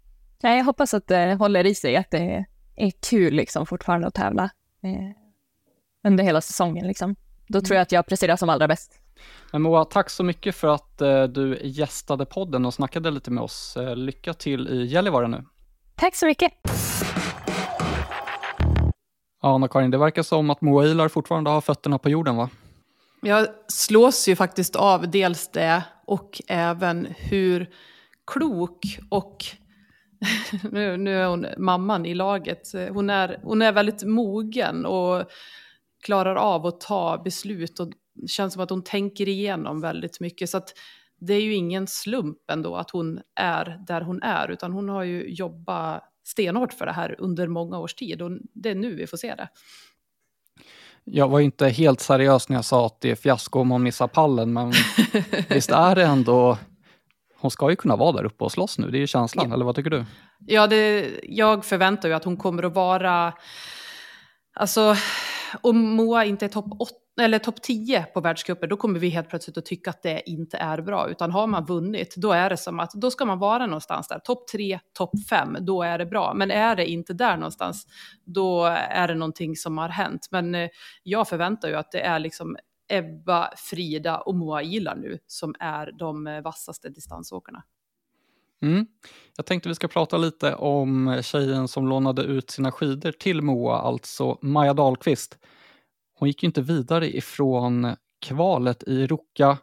[0.43, 2.45] Nej, jag hoppas att det håller i sig, att det
[2.77, 4.45] är kul liksom fortfarande att tävla
[4.83, 4.91] eh,
[6.09, 7.17] under hela säsongen liksom.
[7.49, 9.04] Då tror jag att jag presterar som allra bäst.
[9.55, 13.43] Men Moa, tack så mycket för att eh, du gästade podden och snackade lite med
[13.43, 13.77] oss.
[13.77, 15.45] Eh, lycka till i Gällivare nu.
[15.95, 16.53] Tack så mycket.
[19.43, 22.51] Ja, Anna-Karin, det verkar som att Moa Ilar fortfarande har fötterna på jorden, va?
[23.23, 27.71] Jag slås ju faktiskt av dels det och även hur
[28.27, 29.45] klok och
[30.71, 32.73] nu, nu är hon mamman i laget.
[32.91, 35.25] Hon är, hon är väldigt mogen och
[36.05, 37.89] klarar av att ta beslut och
[38.27, 40.51] känns som att hon tänker igenom väldigt mycket.
[40.51, 40.75] Så att
[41.21, 45.03] det är ju ingen slump ändå att hon är där hon är, utan hon har
[45.03, 49.07] ju jobbat stenhårt för det här under många års tid och det är nu vi
[49.07, 49.49] får se det.
[51.05, 54.09] Jag var inte helt seriös när jag sa att det är fiasko om hon missar
[54.09, 54.73] pallen, men
[55.49, 56.59] visst är det ändå...
[57.37, 59.55] Hon ska ju kunna vara där uppe och slåss nu, det är ju känslan, ja.
[59.55, 60.05] eller vad tycker du?
[60.47, 63.33] Ja, det, jag förväntar ju att hon kommer att vara...
[64.55, 64.97] Alltså,
[65.61, 69.29] om Moa inte är topp 8 eller topp 10 på världscuper, då kommer vi helt
[69.29, 71.11] plötsligt att tycka att det inte är bra.
[71.11, 74.19] Utan har man vunnit, då är det som att då ska man vara någonstans där.
[74.19, 76.35] Topp 3, topp 5, då är det bra.
[76.35, 77.87] Men är det inte där någonstans,
[78.25, 80.29] då är det någonting som har hänt.
[80.31, 80.69] Men eh,
[81.03, 82.57] jag förväntar ju att det är liksom
[82.89, 87.63] Ebba, Frida och Moa Ilar nu som är de eh, vassaste distansåkarna.
[88.63, 88.87] Mm.
[89.37, 93.79] Jag tänkte vi ska prata lite om tjejen som lånade ut sina skidor till Moa,
[93.79, 95.39] alltså Maja Dahlqvist.
[96.19, 97.97] Hon gick inte vidare ifrån
[98.27, 99.59] kvalet i Ruka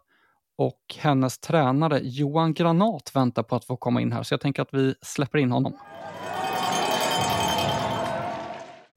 [0.57, 4.61] och hennes tränare Johan Granat väntar på att få komma in här, så jag tänker
[4.61, 5.73] att vi släpper in honom.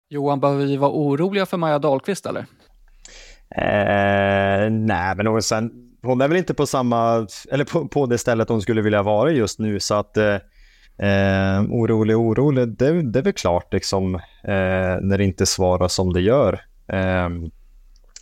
[0.08, 2.46] Johan, behöver vi vara oroliga för Maja Dahlqvist eller?
[3.56, 5.70] Eh, nej, men hon, sen,
[6.02, 9.30] hon är väl inte på samma, eller på, på det stället hon skulle vilja vara
[9.30, 10.34] just nu, så att eh,
[10.98, 16.12] eh orolig, orolig, det, det är väl klart liksom, eh, när det inte svarar som
[16.12, 16.60] det gör.
[16.88, 17.50] Ehm,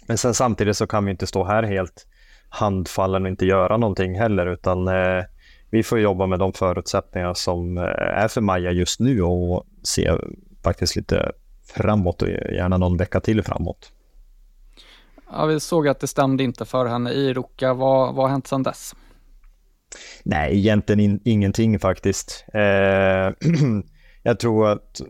[0.06, 2.06] men sen samtidigt så kan vi inte stå här helt
[2.48, 5.24] handfallen och inte göra någonting heller utan eh,
[5.70, 10.12] vi får jobba med de förutsättningar som eh, är för Maja just nu och se
[10.64, 11.32] faktiskt lite
[11.74, 13.92] framåt och gärna någon vecka till framåt.
[15.32, 17.74] Ja, vi såg att det stämde inte för henne i Ruka.
[17.74, 18.94] Vad, vad har hänt sedan dess?
[20.22, 22.44] Nej, egentligen in, ingenting faktiskt.
[22.54, 22.60] Eh,
[24.22, 25.00] jag tror att,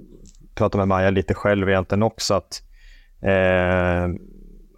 [0.55, 2.63] prata med Maja lite själv egentligen också, att
[3.23, 4.09] Eh,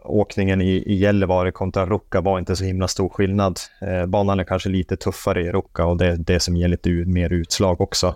[0.05, 3.61] åkningen i, i Gällivare kontra Ruka var inte så himla stor skillnad.
[3.83, 6.91] Eh, banan är kanske lite tuffare i Ruka och det är det som ger lite
[6.91, 8.07] mer utslag också.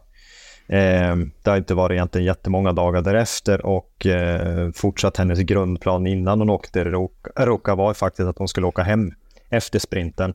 [0.68, 6.38] Eh, det har inte varit egentligen jättemånga dagar därefter och eh, fortsatt hennes grundplan innan
[6.38, 9.10] hon åkte Ruka, Ruka var faktiskt att hon skulle åka hem
[9.50, 10.34] efter sprinten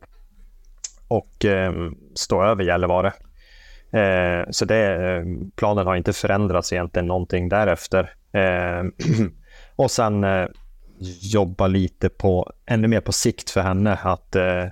[1.08, 1.74] och eh,
[2.16, 3.14] stå över Gällivare.
[3.92, 5.24] Eh, så det, eh,
[5.56, 8.10] planen har inte förändrats egentligen någonting därefter.
[8.32, 8.84] Eh,
[9.76, 10.46] Och sen eh,
[11.22, 14.64] jobba lite på, ännu mer på sikt för henne att eh,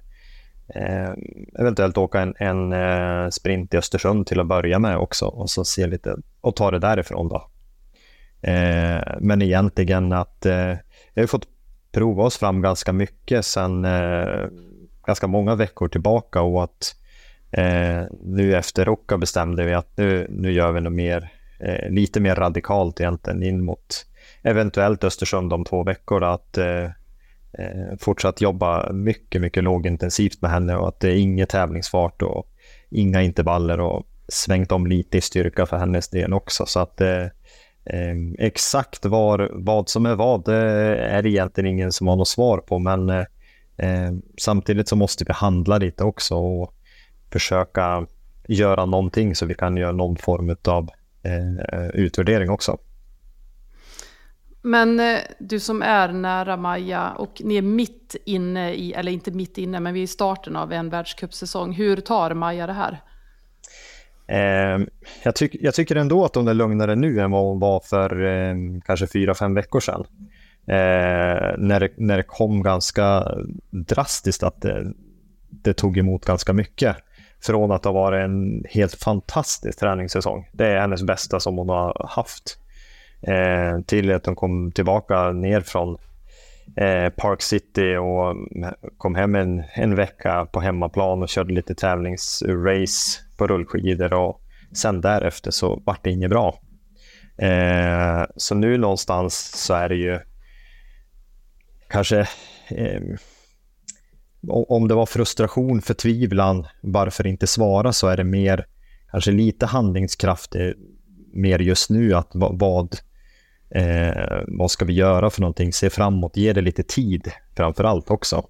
[0.75, 1.13] eh,
[1.59, 5.65] eventuellt åka en, en eh, sprint i Östersund till att börja med också och så
[5.65, 7.47] se lite och ta det därifrån då.
[8.41, 10.73] Eh, men egentligen att eh,
[11.13, 11.47] vi har fått
[11.91, 14.47] prova oss fram ganska mycket sen eh,
[15.05, 16.95] ganska många veckor tillbaka och att
[17.51, 22.19] eh, nu efter Rocka bestämde vi att nu, nu gör vi något mer, eh, lite
[22.19, 24.05] mer radikalt egentligen in mot
[24.43, 26.83] eventuellt Östersund om två veckor att eh,
[27.53, 32.47] eh, fortsatt jobba mycket, mycket lågintensivt med henne och att det är inget tävlingsfart och
[32.89, 36.65] inga intervaller och svängt om lite i styrka för hennes del också.
[36.65, 37.23] Så att eh,
[37.85, 40.55] eh exakt var, vad som är vad det
[40.97, 43.25] är egentligen ingen som har något svar på, men eh,
[43.77, 46.73] eh, samtidigt så måste vi handla lite också och
[47.31, 48.07] försöka
[48.47, 50.89] göra någonting så vi kan göra någon form av
[51.93, 52.77] utvärdering också.
[54.61, 59.31] Men eh, du som är nära Maja och ni är mitt inne i, eller inte
[59.31, 61.73] mitt inne, men vi är i starten av en världscupsäsong.
[61.73, 63.01] Hur tar Maja det här?
[64.27, 64.85] Eh,
[65.23, 68.25] jag, tyck, jag, tycker ändå att hon är lugnare nu än vad hon var för
[68.25, 70.05] eh, kanske fyra, fem veckor sedan.
[70.67, 73.27] Eh, när, det, när det kom ganska
[73.69, 74.93] drastiskt att det,
[75.49, 76.95] det tog emot ganska mycket.
[77.43, 80.49] Från att ha varit en helt fantastisk träningssäsong.
[80.51, 82.57] Det är hennes bästa som hon har haft
[83.21, 85.97] eh, till att de kom tillbaka ner från
[86.77, 88.35] eh, Park City och
[88.97, 94.41] kom hem en, en vecka på hemmaplan och körde lite tävlingsrace på rullskidor och
[94.73, 96.59] sen därefter så vart det inget bra.
[97.37, 100.19] Eh, så nu någonstans så är det ju
[101.89, 102.19] kanske
[102.69, 103.01] eh,
[104.47, 108.65] om det var frustration, förtvivlan, varför inte svara så är det mer
[109.11, 110.71] kanske lite handlingskraft eh,
[111.33, 112.95] mer just nu att vad,
[113.75, 118.11] eh, vad ska vi göra för någonting, se framåt, ge det lite tid framför allt
[118.11, 118.45] också.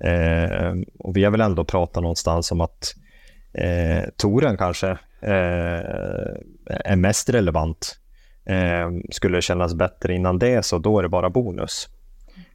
[0.00, 2.94] Eh, och vi har väl ändå pratat någonstans om att
[3.52, 4.88] eh, Toren kanske
[5.20, 5.80] eh,
[6.66, 7.98] är mest relevant.
[8.44, 11.88] Eh, skulle det kännas bättre innan det så då är det bara bonus.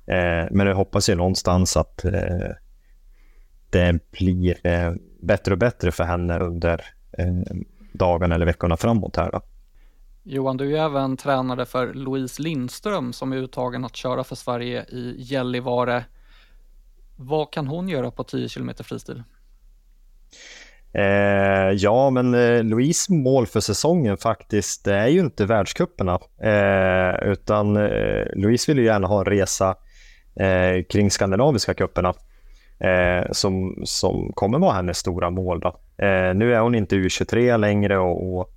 [0.06, 2.50] Eh, men jag hoppas ju någonstans att eh,
[3.70, 6.82] det blir eh, bättre och bättre för henne under
[7.18, 7.56] eh,
[7.94, 9.32] dagarna eller veckorna framåt här.
[9.32, 9.42] Då.
[10.26, 14.84] Johan, du är även tränare för Louise Lindström som är uttagen att köra för Sverige
[14.84, 16.06] i Gällivare.
[17.16, 19.24] Vad kan hon göra på 10 km fristil?
[20.94, 26.20] Eh, ja, men eh, Louise mål för säsongen faktiskt det är ju inte världscuperna.
[26.42, 29.76] Eh, utan eh, Louise vill ju gärna ha en resa
[30.36, 32.14] eh, kring skandinaviska cuperna.
[32.80, 35.60] Eh, som, som kommer vara hennes stora mål.
[35.60, 35.68] Då.
[36.06, 38.53] Eh, nu är hon inte U23 längre och, och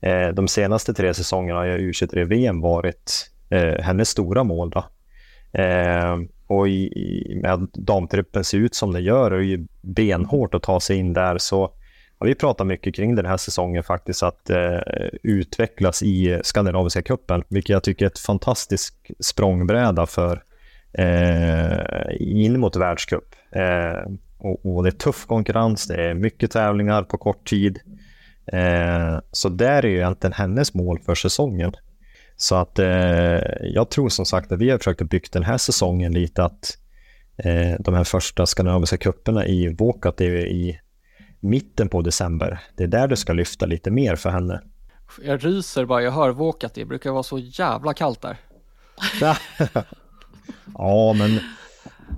[0.00, 4.70] Eh, de senaste tre säsongerna har U23-VM varit eh, hennes stora mål.
[4.70, 4.84] Då.
[5.60, 9.48] Eh, och i, i, med att damtruppen ser ut som den gör, och det är
[9.48, 11.38] ju benhårt att ta sig in där.
[11.38, 11.72] Så
[12.20, 14.78] Ja, vi pratar mycket kring den här säsongen faktiskt, att eh,
[15.22, 20.42] utvecklas i Skandinaviska cupen, vilket jag tycker är ett fantastiskt språngbräda för
[20.92, 21.78] eh,
[22.18, 23.34] in mot världscup.
[23.52, 27.78] Eh, och, och, det är tuff konkurrens, det är mycket tävlingar på kort tid.
[28.46, 31.72] Eh, så där är ju egentligen hennes mål för säsongen.
[32.36, 36.12] Så att eh, jag tror som sagt att vi har försökt bygga den här säsongen
[36.12, 36.78] lite att
[37.36, 40.80] eh, de här första skandinaviska kupperna i Våkat är i
[41.40, 42.60] mitten på december.
[42.76, 44.62] Det är där det ska lyfta lite mer för henne.
[45.22, 48.36] Jag ryser bara jag hör Våkat, det brukar vara så jävla kallt där.
[50.74, 51.40] ja, men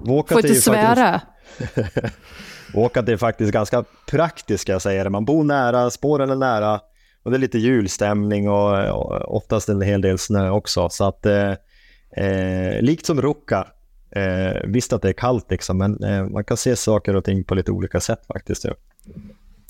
[0.05, 1.21] Våkat Får inte svära.
[1.59, 2.07] Faktiskt...
[2.75, 5.11] Våkat är faktiskt ganska praktiskt ska jag säga det.
[5.11, 6.81] Man bor nära, spåren är nära
[7.23, 10.89] och det är lite julstämning och, och oftast en hel del snö också.
[10.89, 11.51] Så att eh,
[12.17, 13.67] eh, likt som Ruka,
[14.11, 17.45] eh, visst att det är kallt liksom, men eh, man kan se saker och ting
[17.45, 18.65] på lite olika sätt faktiskt.
[18.65, 18.75] Ja.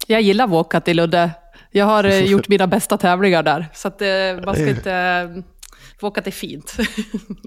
[0.06, 1.30] Jag gillar Våkat i Ludde.
[1.70, 5.42] Jag har eh, gjort mina bästa tävlingar där, så att, eh, man ska inte...
[6.00, 6.76] Våkat är fint.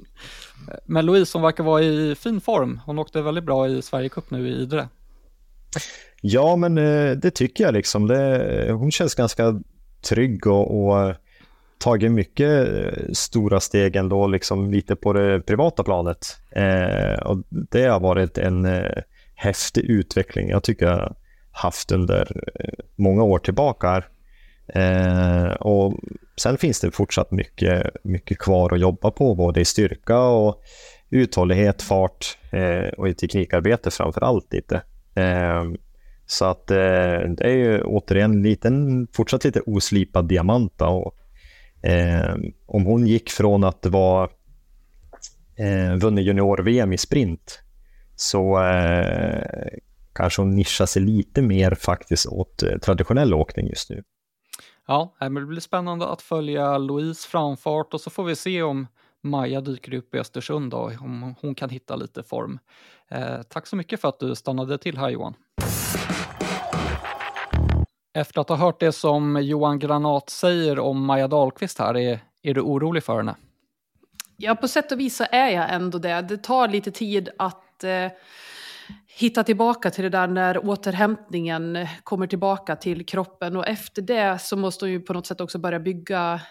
[0.85, 2.81] Men Louise, hon verkar vara i fin form.
[2.85, 4.87] Hon åkte väldigt bra i Sverige Cup nu i Idre.
[6.21, 8.07] Ja, men eh, det tycker jag liksom.
[8.07, 9.61] Det, hon känns ganska
[10.09, 11.15] trygg och, och eh,
[11.77, 16.37] tagit mycket eh, stora steg ändå, liksom lite på det privata planet.
[16.51, 19.01] Eh, och det har varit en eh,
[19.35, 20.49] häftig utveckling.
[20.49, 21.15] Jag tycker jag
[21.51, 22.27] haft under
[22.95, 24.03] många år tillbaka.
[24.67, 25.99] Eh, och
[26.37, 30.61] sen finns det fortsatt mycket, mycket kvar att jobba på, både i styrka och
[31.09, 34.81] uthållighet, fart eh, och i teknikarbete framför allt lite.
[35.15, 35.77] Ehm,
[36.25, 40.81] så att eh, det är ju återigen liten, fortsatt lite oslipad diamant.
[40.81, 41.15] Och,
[41.89, 44.29] eh, om hon gick från att vara
[45.55, 47.61] eh, vunnit junior-VM i sprint
[48.15, 49.67] så eh,
[50.13, 54.03] kanske hon nischar sig lite mer faktiskt åt eh, traditionell åkning just nu.
[54.87, 58.87] Ja, men det blir spännande att följa Louise framfart och så får vi se om
[59.25, 62.59] Maja dyker upp i Östersund då, om hon kan hitta lite form.
[63.07, 65.33] Eh, tack så mycket för att du stannade till här Johan.
[68.13, 72.53] Efter att ha hört det som Johan Granat säger om Maja Dahlqvist här, är, är
[72.53, 73.35] du orolig för henne?
[74.37, 76.21] Ja, på sätt och vis så är jag ändå det.
[76.21, 78.11] Det tar lite tid att eh,
[79.07, 84.57] hitta tillbaka till det där när återhämtningen kommer tillbaka till kroppen och efter det så
[84.57, 86.41] måste hon ju på något sätt också börja bygga,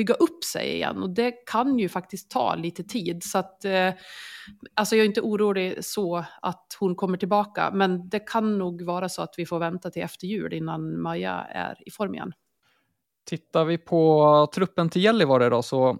[0.00, 1.02] bygga upp sig igen.
[1.02, 3.22] Och det kan ju faktiskt ta lite tid.
[3.22, 3.92] Så att eh,
[4.74, 7.70] alltså jag är inte orolig så att hon kommer tillbaka.
[7.74, 11.46] Men det kan nog vara så att vi får vänta till efter jul innan Maja
[11.50, 12.32] är i form igen.
[13.24, 15.98] Tittar vi på truppen till Gällivare då så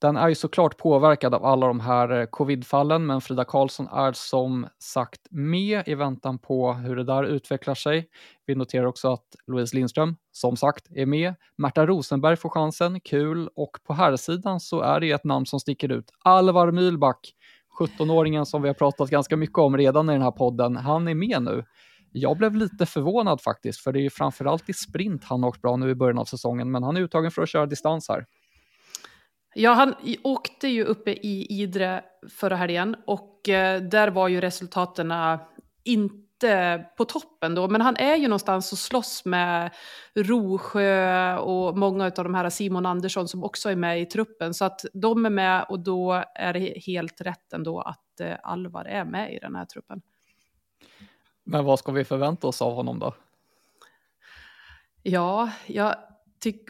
[0.00, 4.12] den är ju såklart påverkad av alla de här eh, covidfallen, men Frida Karlsson är
[4.12, 8.08] som sagt med i väntan på hur det där utvecklar sig.
[8.46, 11.34] Vi noterar också att Louise Lindström, som sagt, är med.
[11.56, 13.48] Märta Rosenberg får chansen, kul.
[13.56, 16.10] Och på här sidan så är det ett namn som sticker ut.
[16.24, 17.34] Alvar Mylback,
[17.80, 20.76] 17-åringen som vi har pratat ganska mycket om redan i den här podden.
[20.76, 21.64] Han är med nu.
[22.12, 25.62] Jag blev lite förvånad faktiskt, för det är ju framförallt i sprint han har åkt
[25.62, 28.26] bra nu i början av säsongen, men han är uttagen för att köra distans här.
[29.54, 35.12] Ja, han åkte ju uppe i Idre förra helgen och eh, där var ju resultaten
[35.84, 39.70] inte på toppen då, men han är ju någonstans och slåss med
[40.14, 44.54] Rosjö och många av de här Simon Andersson som också är med i truppen.
[44.54, 48.84] Så att de är med och då är det helt rätt ändå att eh, Alvar
[48.84, 50.02] är med i den här truppen.
[51.44, 53.14] Men vad ska vi förvänta oss av honom då?
[55.02, 55.94] Ja, jag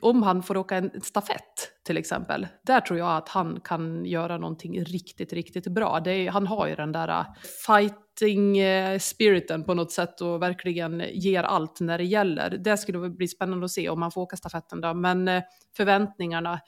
[0.01, 2.49] om han får åka en stafett till exempel.
[2.67, 5.99] Där tror jag att han kan göra någonting riktigt, riktigt bra.
[6.07, 7.27] Är, han har ju den där äh,
[7.67, 12.51] fighting äh, spiriten på något sätt och verkligen ger allt när det gäller.
[12.51, 14.95] Det skulle bli spännande att se om han får åka stafetten då.
[14.95, 15.43] Men äh,
[15.77, 16.61] förväntningarna,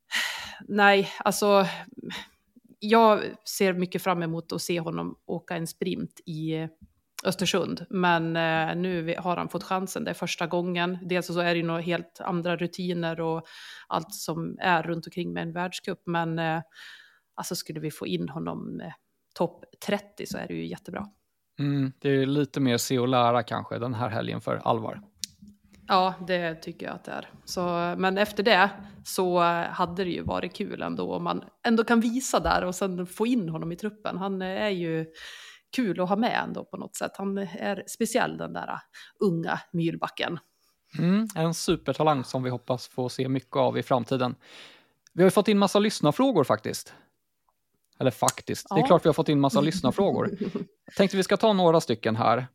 [0.68, 1.66] nej, alltså
[2.78, 6.68] jag ser mycket fram emot att se honom åka en sprint i
[7.26, 7.86] Östersund.
[7.90, 10.98] Men eh, nu har han fått chansen, det är första gången.
[11.02, 13.46] Dels så är det ju några helt andra rutiner och
[13.88, 16.02] allt som är runt omkring med en världscup.
[16.06, 16.60] Men eh,
[17.34, 18.92] alltså skulle vi få in honom eh,
[19.34, 21.06] topp 30 så är det ju jättebra.
[21.58, 25.00] Mm, det är lite mer se och lära kanske den här helgen för Alvar.
[25.88, 27.30] Ja, det tycker jag att det är.
[27.44, 28.70] Så, men efter det
[29.04, 33.06] så hade det ju varit kul ändå om man ändå kan visa där och sen
[33.06, 34.18] få in honom i truppen.
[34.18, 35.06] Han är ju
[35.76, 37.12] kul att ha med ändå på något sätt.
[37.14, 38.78] Han är speciell den där
[39.20, 40.38] unga myrbacken.
[40.98, 44.34] Mm, en supertalang som vi hoppas få se mycket av i framtiden.
[45.12, 46.94] Vi har fått in massa lyssnarfrågor faktiskt.
[47.98, 48.76] Eller faktiskt, ja.
[48.76, 50.30] det är klart vi har fått in massa lyssnarfrågor.
[50.96, 52.46] Tänkte vi ska ta några stycken här.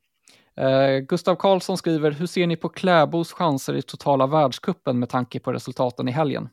[0.61, 5.39] Uh, Gustav Karlsson skriver, hur ser ni på Kläbos chanser i totala världskuppen med tanke
[5.39, 6.49] på resultaten i helgen?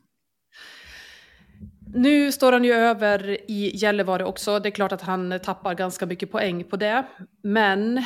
[1.93, 4.59] Nu står han ju över i Gällivare också.
[4.59, 7.07] Det är klart att han tappar ganska mycket poäng på det.
[7.43, 8.05] Men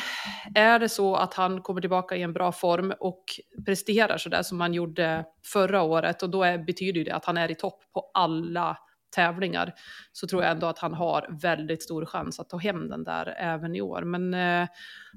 [0.54, 3.24] är det så att han kommer tillbaka i en bra form och
[3.66, 7.36] presterar så där som han gjorde förra året och då är, betyder det att han
[7.36, 8.78] är i topp på alla
[9.14, 9.74] tävlingar
[10.12, 13.34] så tror jag ändå att han har väldigt stor chans att ta hem den där
[13.38, 14.02] även i år.
[14.02, 14.68] Men eh,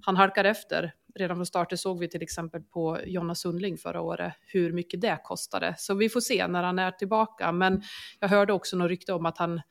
[0.01, 0.93] han halkar efter.
[1.17, 5.19] Redan från starten såg vi till exempel på Jonna Sundling förra året hur mycket det
[5.23, 5.75] kostade.
[5.77, 7.51] Så vi får se när han är tillbaka.
[7.51, 7.81] Men
[8.19, 9.61] jag hörde också något rykte om att han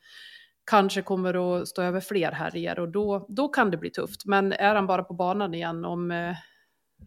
[0.65, 4.25] kanske kommer att stå över fler helger och då, då kan det bli tufft.
[4.25, 6.29] Men är han bara på banan igen om eh,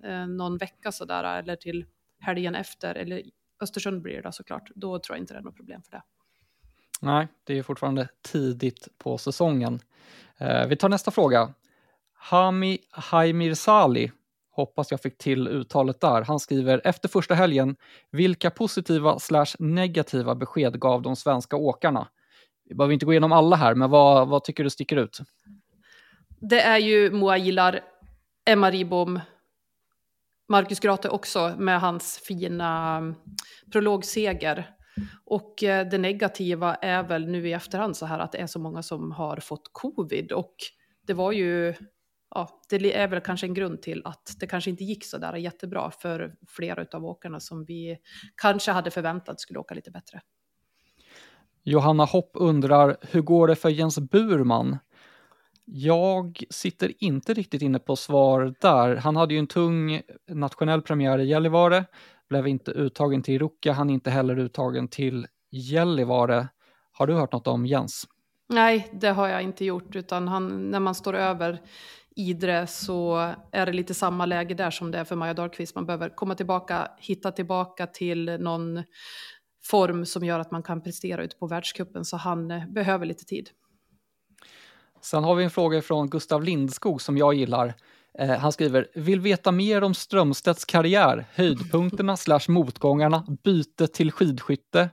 [0.05, 1.87] eh någon vecka sådär eller till
[2.21, 3.23] helgen efter, eller
[3.63, 6.03] Östersund blir det såklart, då tror jag inte det är något problem för det.
[7.01, 9.81] Nej, det är fortfarande tidigt på säsongen.
[10.39, 11.55] Eh, vi tar nästa fråga.
[12.13, 14.13] Hami Haimirsali,
[14.51, 16.23] hoppas jag fick till uttalet där.
[16.23, 17.77] Han skriver efter första helgen,
[18.11, 22.09] vilka positiva slash negativa besked gav de svenska åkarna?
[22.65, 25.19] Vi behöver inte gå igenom alla här, men vad, vad tycker du sticker ut?
[26.41, 27.81] Det är ju Moa Ilar,
[28.47, 29.21] Emma Ribom,
[30.49, 33.15] Marcus Grate också med hans fina mm,
[33.73, 34.75] prologseger
[35.25, 38.59] och eh, det negativa är väl nu i efterhand så här att det är så
[38.59, 40.55] många som har fått covid och
[41.07, 41.75] det var ju,
[42.31, 45.37] ja, det är väl kanske en grund till att det kanske inte gick så där
[45.37, 47.97] jättebra för flera av åkarna som vi
[48.37, 50.21] kanske hade förväntat skulle åka lite bättre.
[51.63, 54.79] Johanna Hopp undrar, hur går det för Jens Burman?
[55.65, 58.97] Jag sitter inte riktigt inne på svar där.
[58.97, 61.85] Han hade ju en tung nationell premiär i Gällivare,
[62.29, 66.49] blev inte uttagen till Ruka, han är inte heller uttagen till Gällivare.
[66.93, 68.07] Har du hört något om Jens?
[68.49, 71.61] Nej, det har jag inte gjort, utan han, när man står över
[72.17, 75.75] Idre så är det lite samma läge där som det är för Maja Dahlqvist.
[75.75, 78.83] Man behöver komma tillbaka, hitta tillbaka till någon
[79.65, 83.25] form som gör att man kan prestera ute på världskuppen, så han eh, behöver lite
[83.25, 83.51] tid.
[85.03, 87.75] Sen har vi en fråga från Gustav Lindskog som jag gillar.
[88.19, 94.91] Eh, han skriver, vill veta mer om Strömstedts karriär, höjdpunkterna slash motgångarna, byte till skidskytte.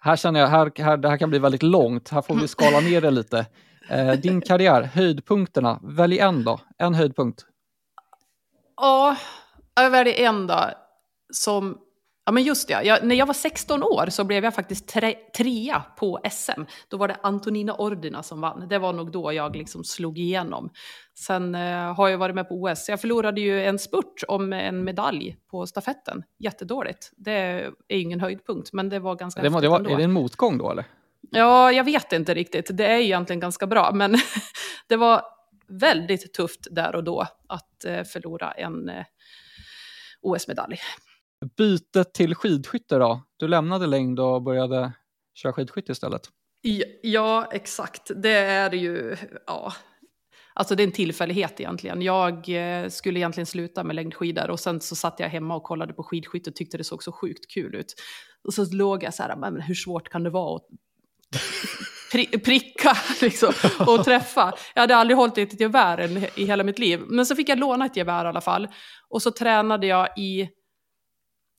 [0.00, 2.80] Här känner jag, här, här, det här kan bli väldigt långt, här får vi skala
[2.80, 3.46] ner det lite.
[3.88, 7.46] Eh, din karriär, höjdpunkterna, välj en då, en höjdpunkt.
[8.76, 9.16] Ja,
[9.74, 10.70] jag väljer en då,
[11.32, 11.78] som
[12.28, 15.14] Ja men just det, jag, när jag var 16 år så blev jag faktiskt tre,
[15.36, 16.62] trea på SM.
[16.88, 18.68] Då var det Antonina Ordina som vann.
[18.68, 20.70] Det var nog då jag liksom slog igenom.
[21.18, 22.88] Sen eh, har jag varit med på OS.
[22.88, 26.22] Jag förlorade ju en spurt om en medalj på stafetten.
[26.38, 27.10] Jättedåligt.
[27.16, 30.12] Det är ingen höjdpunkt, men det var ganska det var, det var, Är det en
[30.12, 30.84] motgång då eller?
[31.30, 32.70] Ja, jag vet inte riktigt.
[32.76, 34.16] Det är egentligen ganska bra, men
[34.88, 35.22] det var
[35.68, 39.04] väldigt tufft där och då att eh, förlora en eh,
[40.20, 40.76] OS-medalj.
[41.56, 43.22] Bytet till skidskytte då?
[43.36, 44.92] Du lämnade längd och började
[45.34, 46.22] köra skidskytte istället.
[47.02, 48.10] Ja, exakt.
[48.16, 49.16] Det är ju,
[49.46, 49.72] ja,
[50.54, 52.02] alltså det är en tillfällighet egentligen.
[52.02, 55.92] Jag eh, skulle egentligen sluta med längdskidor och sen så satt jag hemma och kollade
[55.92, 57.94] på skidskytte och tyckte det såg så sjukt kul ut.
[58.44, 60.66] Och så låg jag så här, men hur svårt kan det vara att
[62.12, 63.52] pri pricka liksom,
[63.86, 64.54] och träffa.
[64.74, 66.00] Jag hade aldrig hållit i ett gevär
[66.38, 67.00] i hela mitt liv.
[67.06, 68.68] Men så fick jag låna ett gevär i alla fall.
[69.08, 70.48] Och så tränade jag i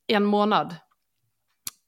[0.07, 0.75] en månad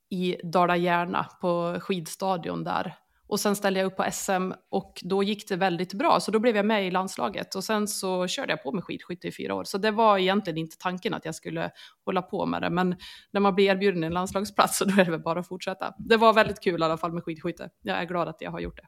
[0.10, 2.96] i Dala-Järna på skidstadion där.
[3.32, 6.40] Och sen ställde jag upp på SM och då gick det väldigt bra, så då
[6.40, 7.56] blev jag med i landslaget.
[7.56, 9.64] Och sen så körde jag på med skidskytte i fyra år.
[9.64, 11.72] Så det var egentligen inte tanken att jag skulle
[12.06, 12.70] hålla på med det.
[12.70, 12.96] Men
[13.32, 15.94] när man blir erbjuden en landslagsplats så då är det väl bara att fortsätta.
[15.98, 17.70] Det var väldigt kul i alla fall med skidskytte.
[17.82, 18.88] Jag är glad att jag har gjort det.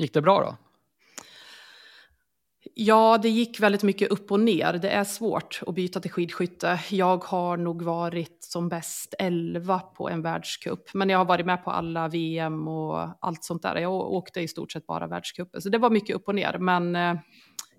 [0.00, 0.69] Gick det bra då?
[2.74, 4.72] Ja, det gick väldigt mycket upp och ner.
[4.72, 6.80] Det är svårt att byta till skidskytte.
[6.90, 10.94] Jag har nog varit som bäst 11 på en världscup.
[10.94, 13.76] Men jag har varit med på alla VM och allt sånt där.
[13.76, 15.62] Jag åkte i stort sett bara världscupen.
[15.62, 16.58] Så det var mycket upp och ner.
[16.58, 17.14] Men eh,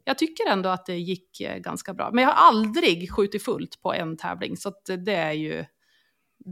[0.04, 2.10] jag tycker ändå att det gick eh, ganska bra.
[2.14, 4.58] Men jag har aldrig skjutit fullt på en tävling.
[4.58, 4.74] Så
[5.06, 5.66] det är ju,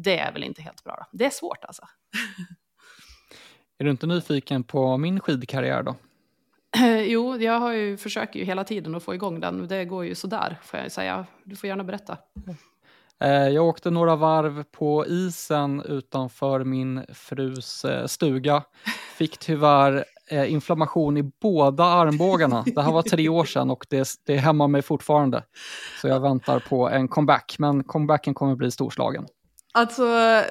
[0.03, 0.95] det är väl inte helt bra.
[0.95, 1.17] Då.
[1.17, 1.81] Det är svårt alltså.
[3.77, 5.95] Är du inte nyfiken på min skidkarriär då?
[7.05, 9.67] Jo, jag har ju, försöker ju hela tiden att få igång den.
[9.67, 11.25] Det går ju sådär, får jag säga.
[11.43, 12.17] Du får gärna berätta.
[13.21, 18.63] Eh, jag åkte några varv på isen utanför min frus eh, stuga.
[19.17, 22.63] Fick tyvärr eh, inflammation i båda armbågarna.
[22.75, 25.43] Det här var tre år sedan och det, det hämmar mig fortfarande.
[26.01, 29.25] Så jag väntar på en comeback, men comebacken kommer bli storslagen.
[29.73, 30.03] Alltså,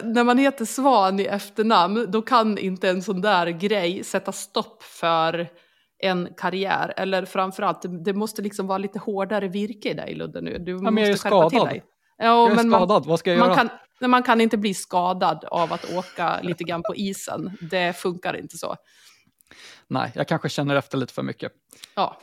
[0.02, 4.82] när man heter Svan i efternamn, då kan inte en sån där grej sätta stopp
[4.82, 5.48] för
[5.98, 6.94] en karriär.
[6.96, 10.58] Eller framförallt, det måste liksom vara lite hårdare virke i dig Ludde nu.
[10.58, 11.50] Du ja, måste men jag är skadad.
[11.50, 11.82] till dig.
[12.18, 13.68] Ja, jag är men skadad, man, vad ska jag man göra?
[14.00, 17.58] Kan, man kan inte bli skadad av att åka lite grann på isen.
[17.60, 18.76] Det funkar inte så.
[19.88, 21.52] Nej, jag kanske känner efter lite för mycket.
[21.94, 22.16] Ja.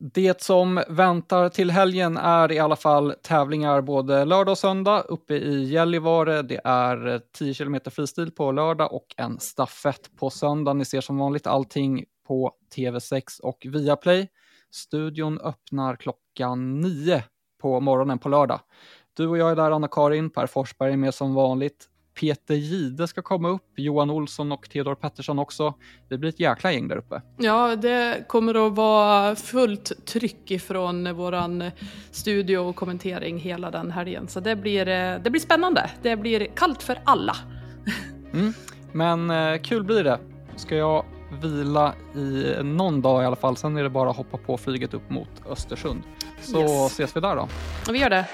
[0.00, 5.34] Det som väntar till helgen är i alla fall tävlingar både lördag och söndag uppe
[5.34, 6.42] i Gällivare.
[6.42, 10.72] Det är 10 km fristil på lördag och en stafett på söndag.
[10.72, 14.28] Ni ser som vanligt allting på TV6 och Viaplay.
[14.70, 17.24] Studion öppnar klockan 9
[17.60, 18.60] på morgonen på lördag.
[19.16, 20.30] Du och jag är där, Anna-Karin.
[20.30, 21.88] Per Forsberg är med som vanligt.
[22.20, 25.74] Peter Gide ska komma upp, Johan Olsson och Theodor Pettersson också.
[26.08, 27.22] Det blir ett jäkla gäng där uppe.
[27.38, 31.70] Ja, det kommer att vara fullt tryck ifrån våran
[32.10, 34.28] studio och kommentering hela den helgen.
[34.28, 35.90] Så det blir, eh, det blir spännande.
[36.02, 37.36] Det blir kallt för alla.
[38.32, 38.52] Mm.
[38.92, 40.18] Men eh, kul blir det.
[40.56, 41.04] Ska jag
[41.42, 43.56] vila i någon dag i alla fall.
[43.56, 46.02] Sen är det bara att hoppa på flyget upp mot Östersund.
[46.42, 46.92] Så Yes.
[46.92, 47.48] ses vi där då.
[47.92, 48.24] Vi gör det.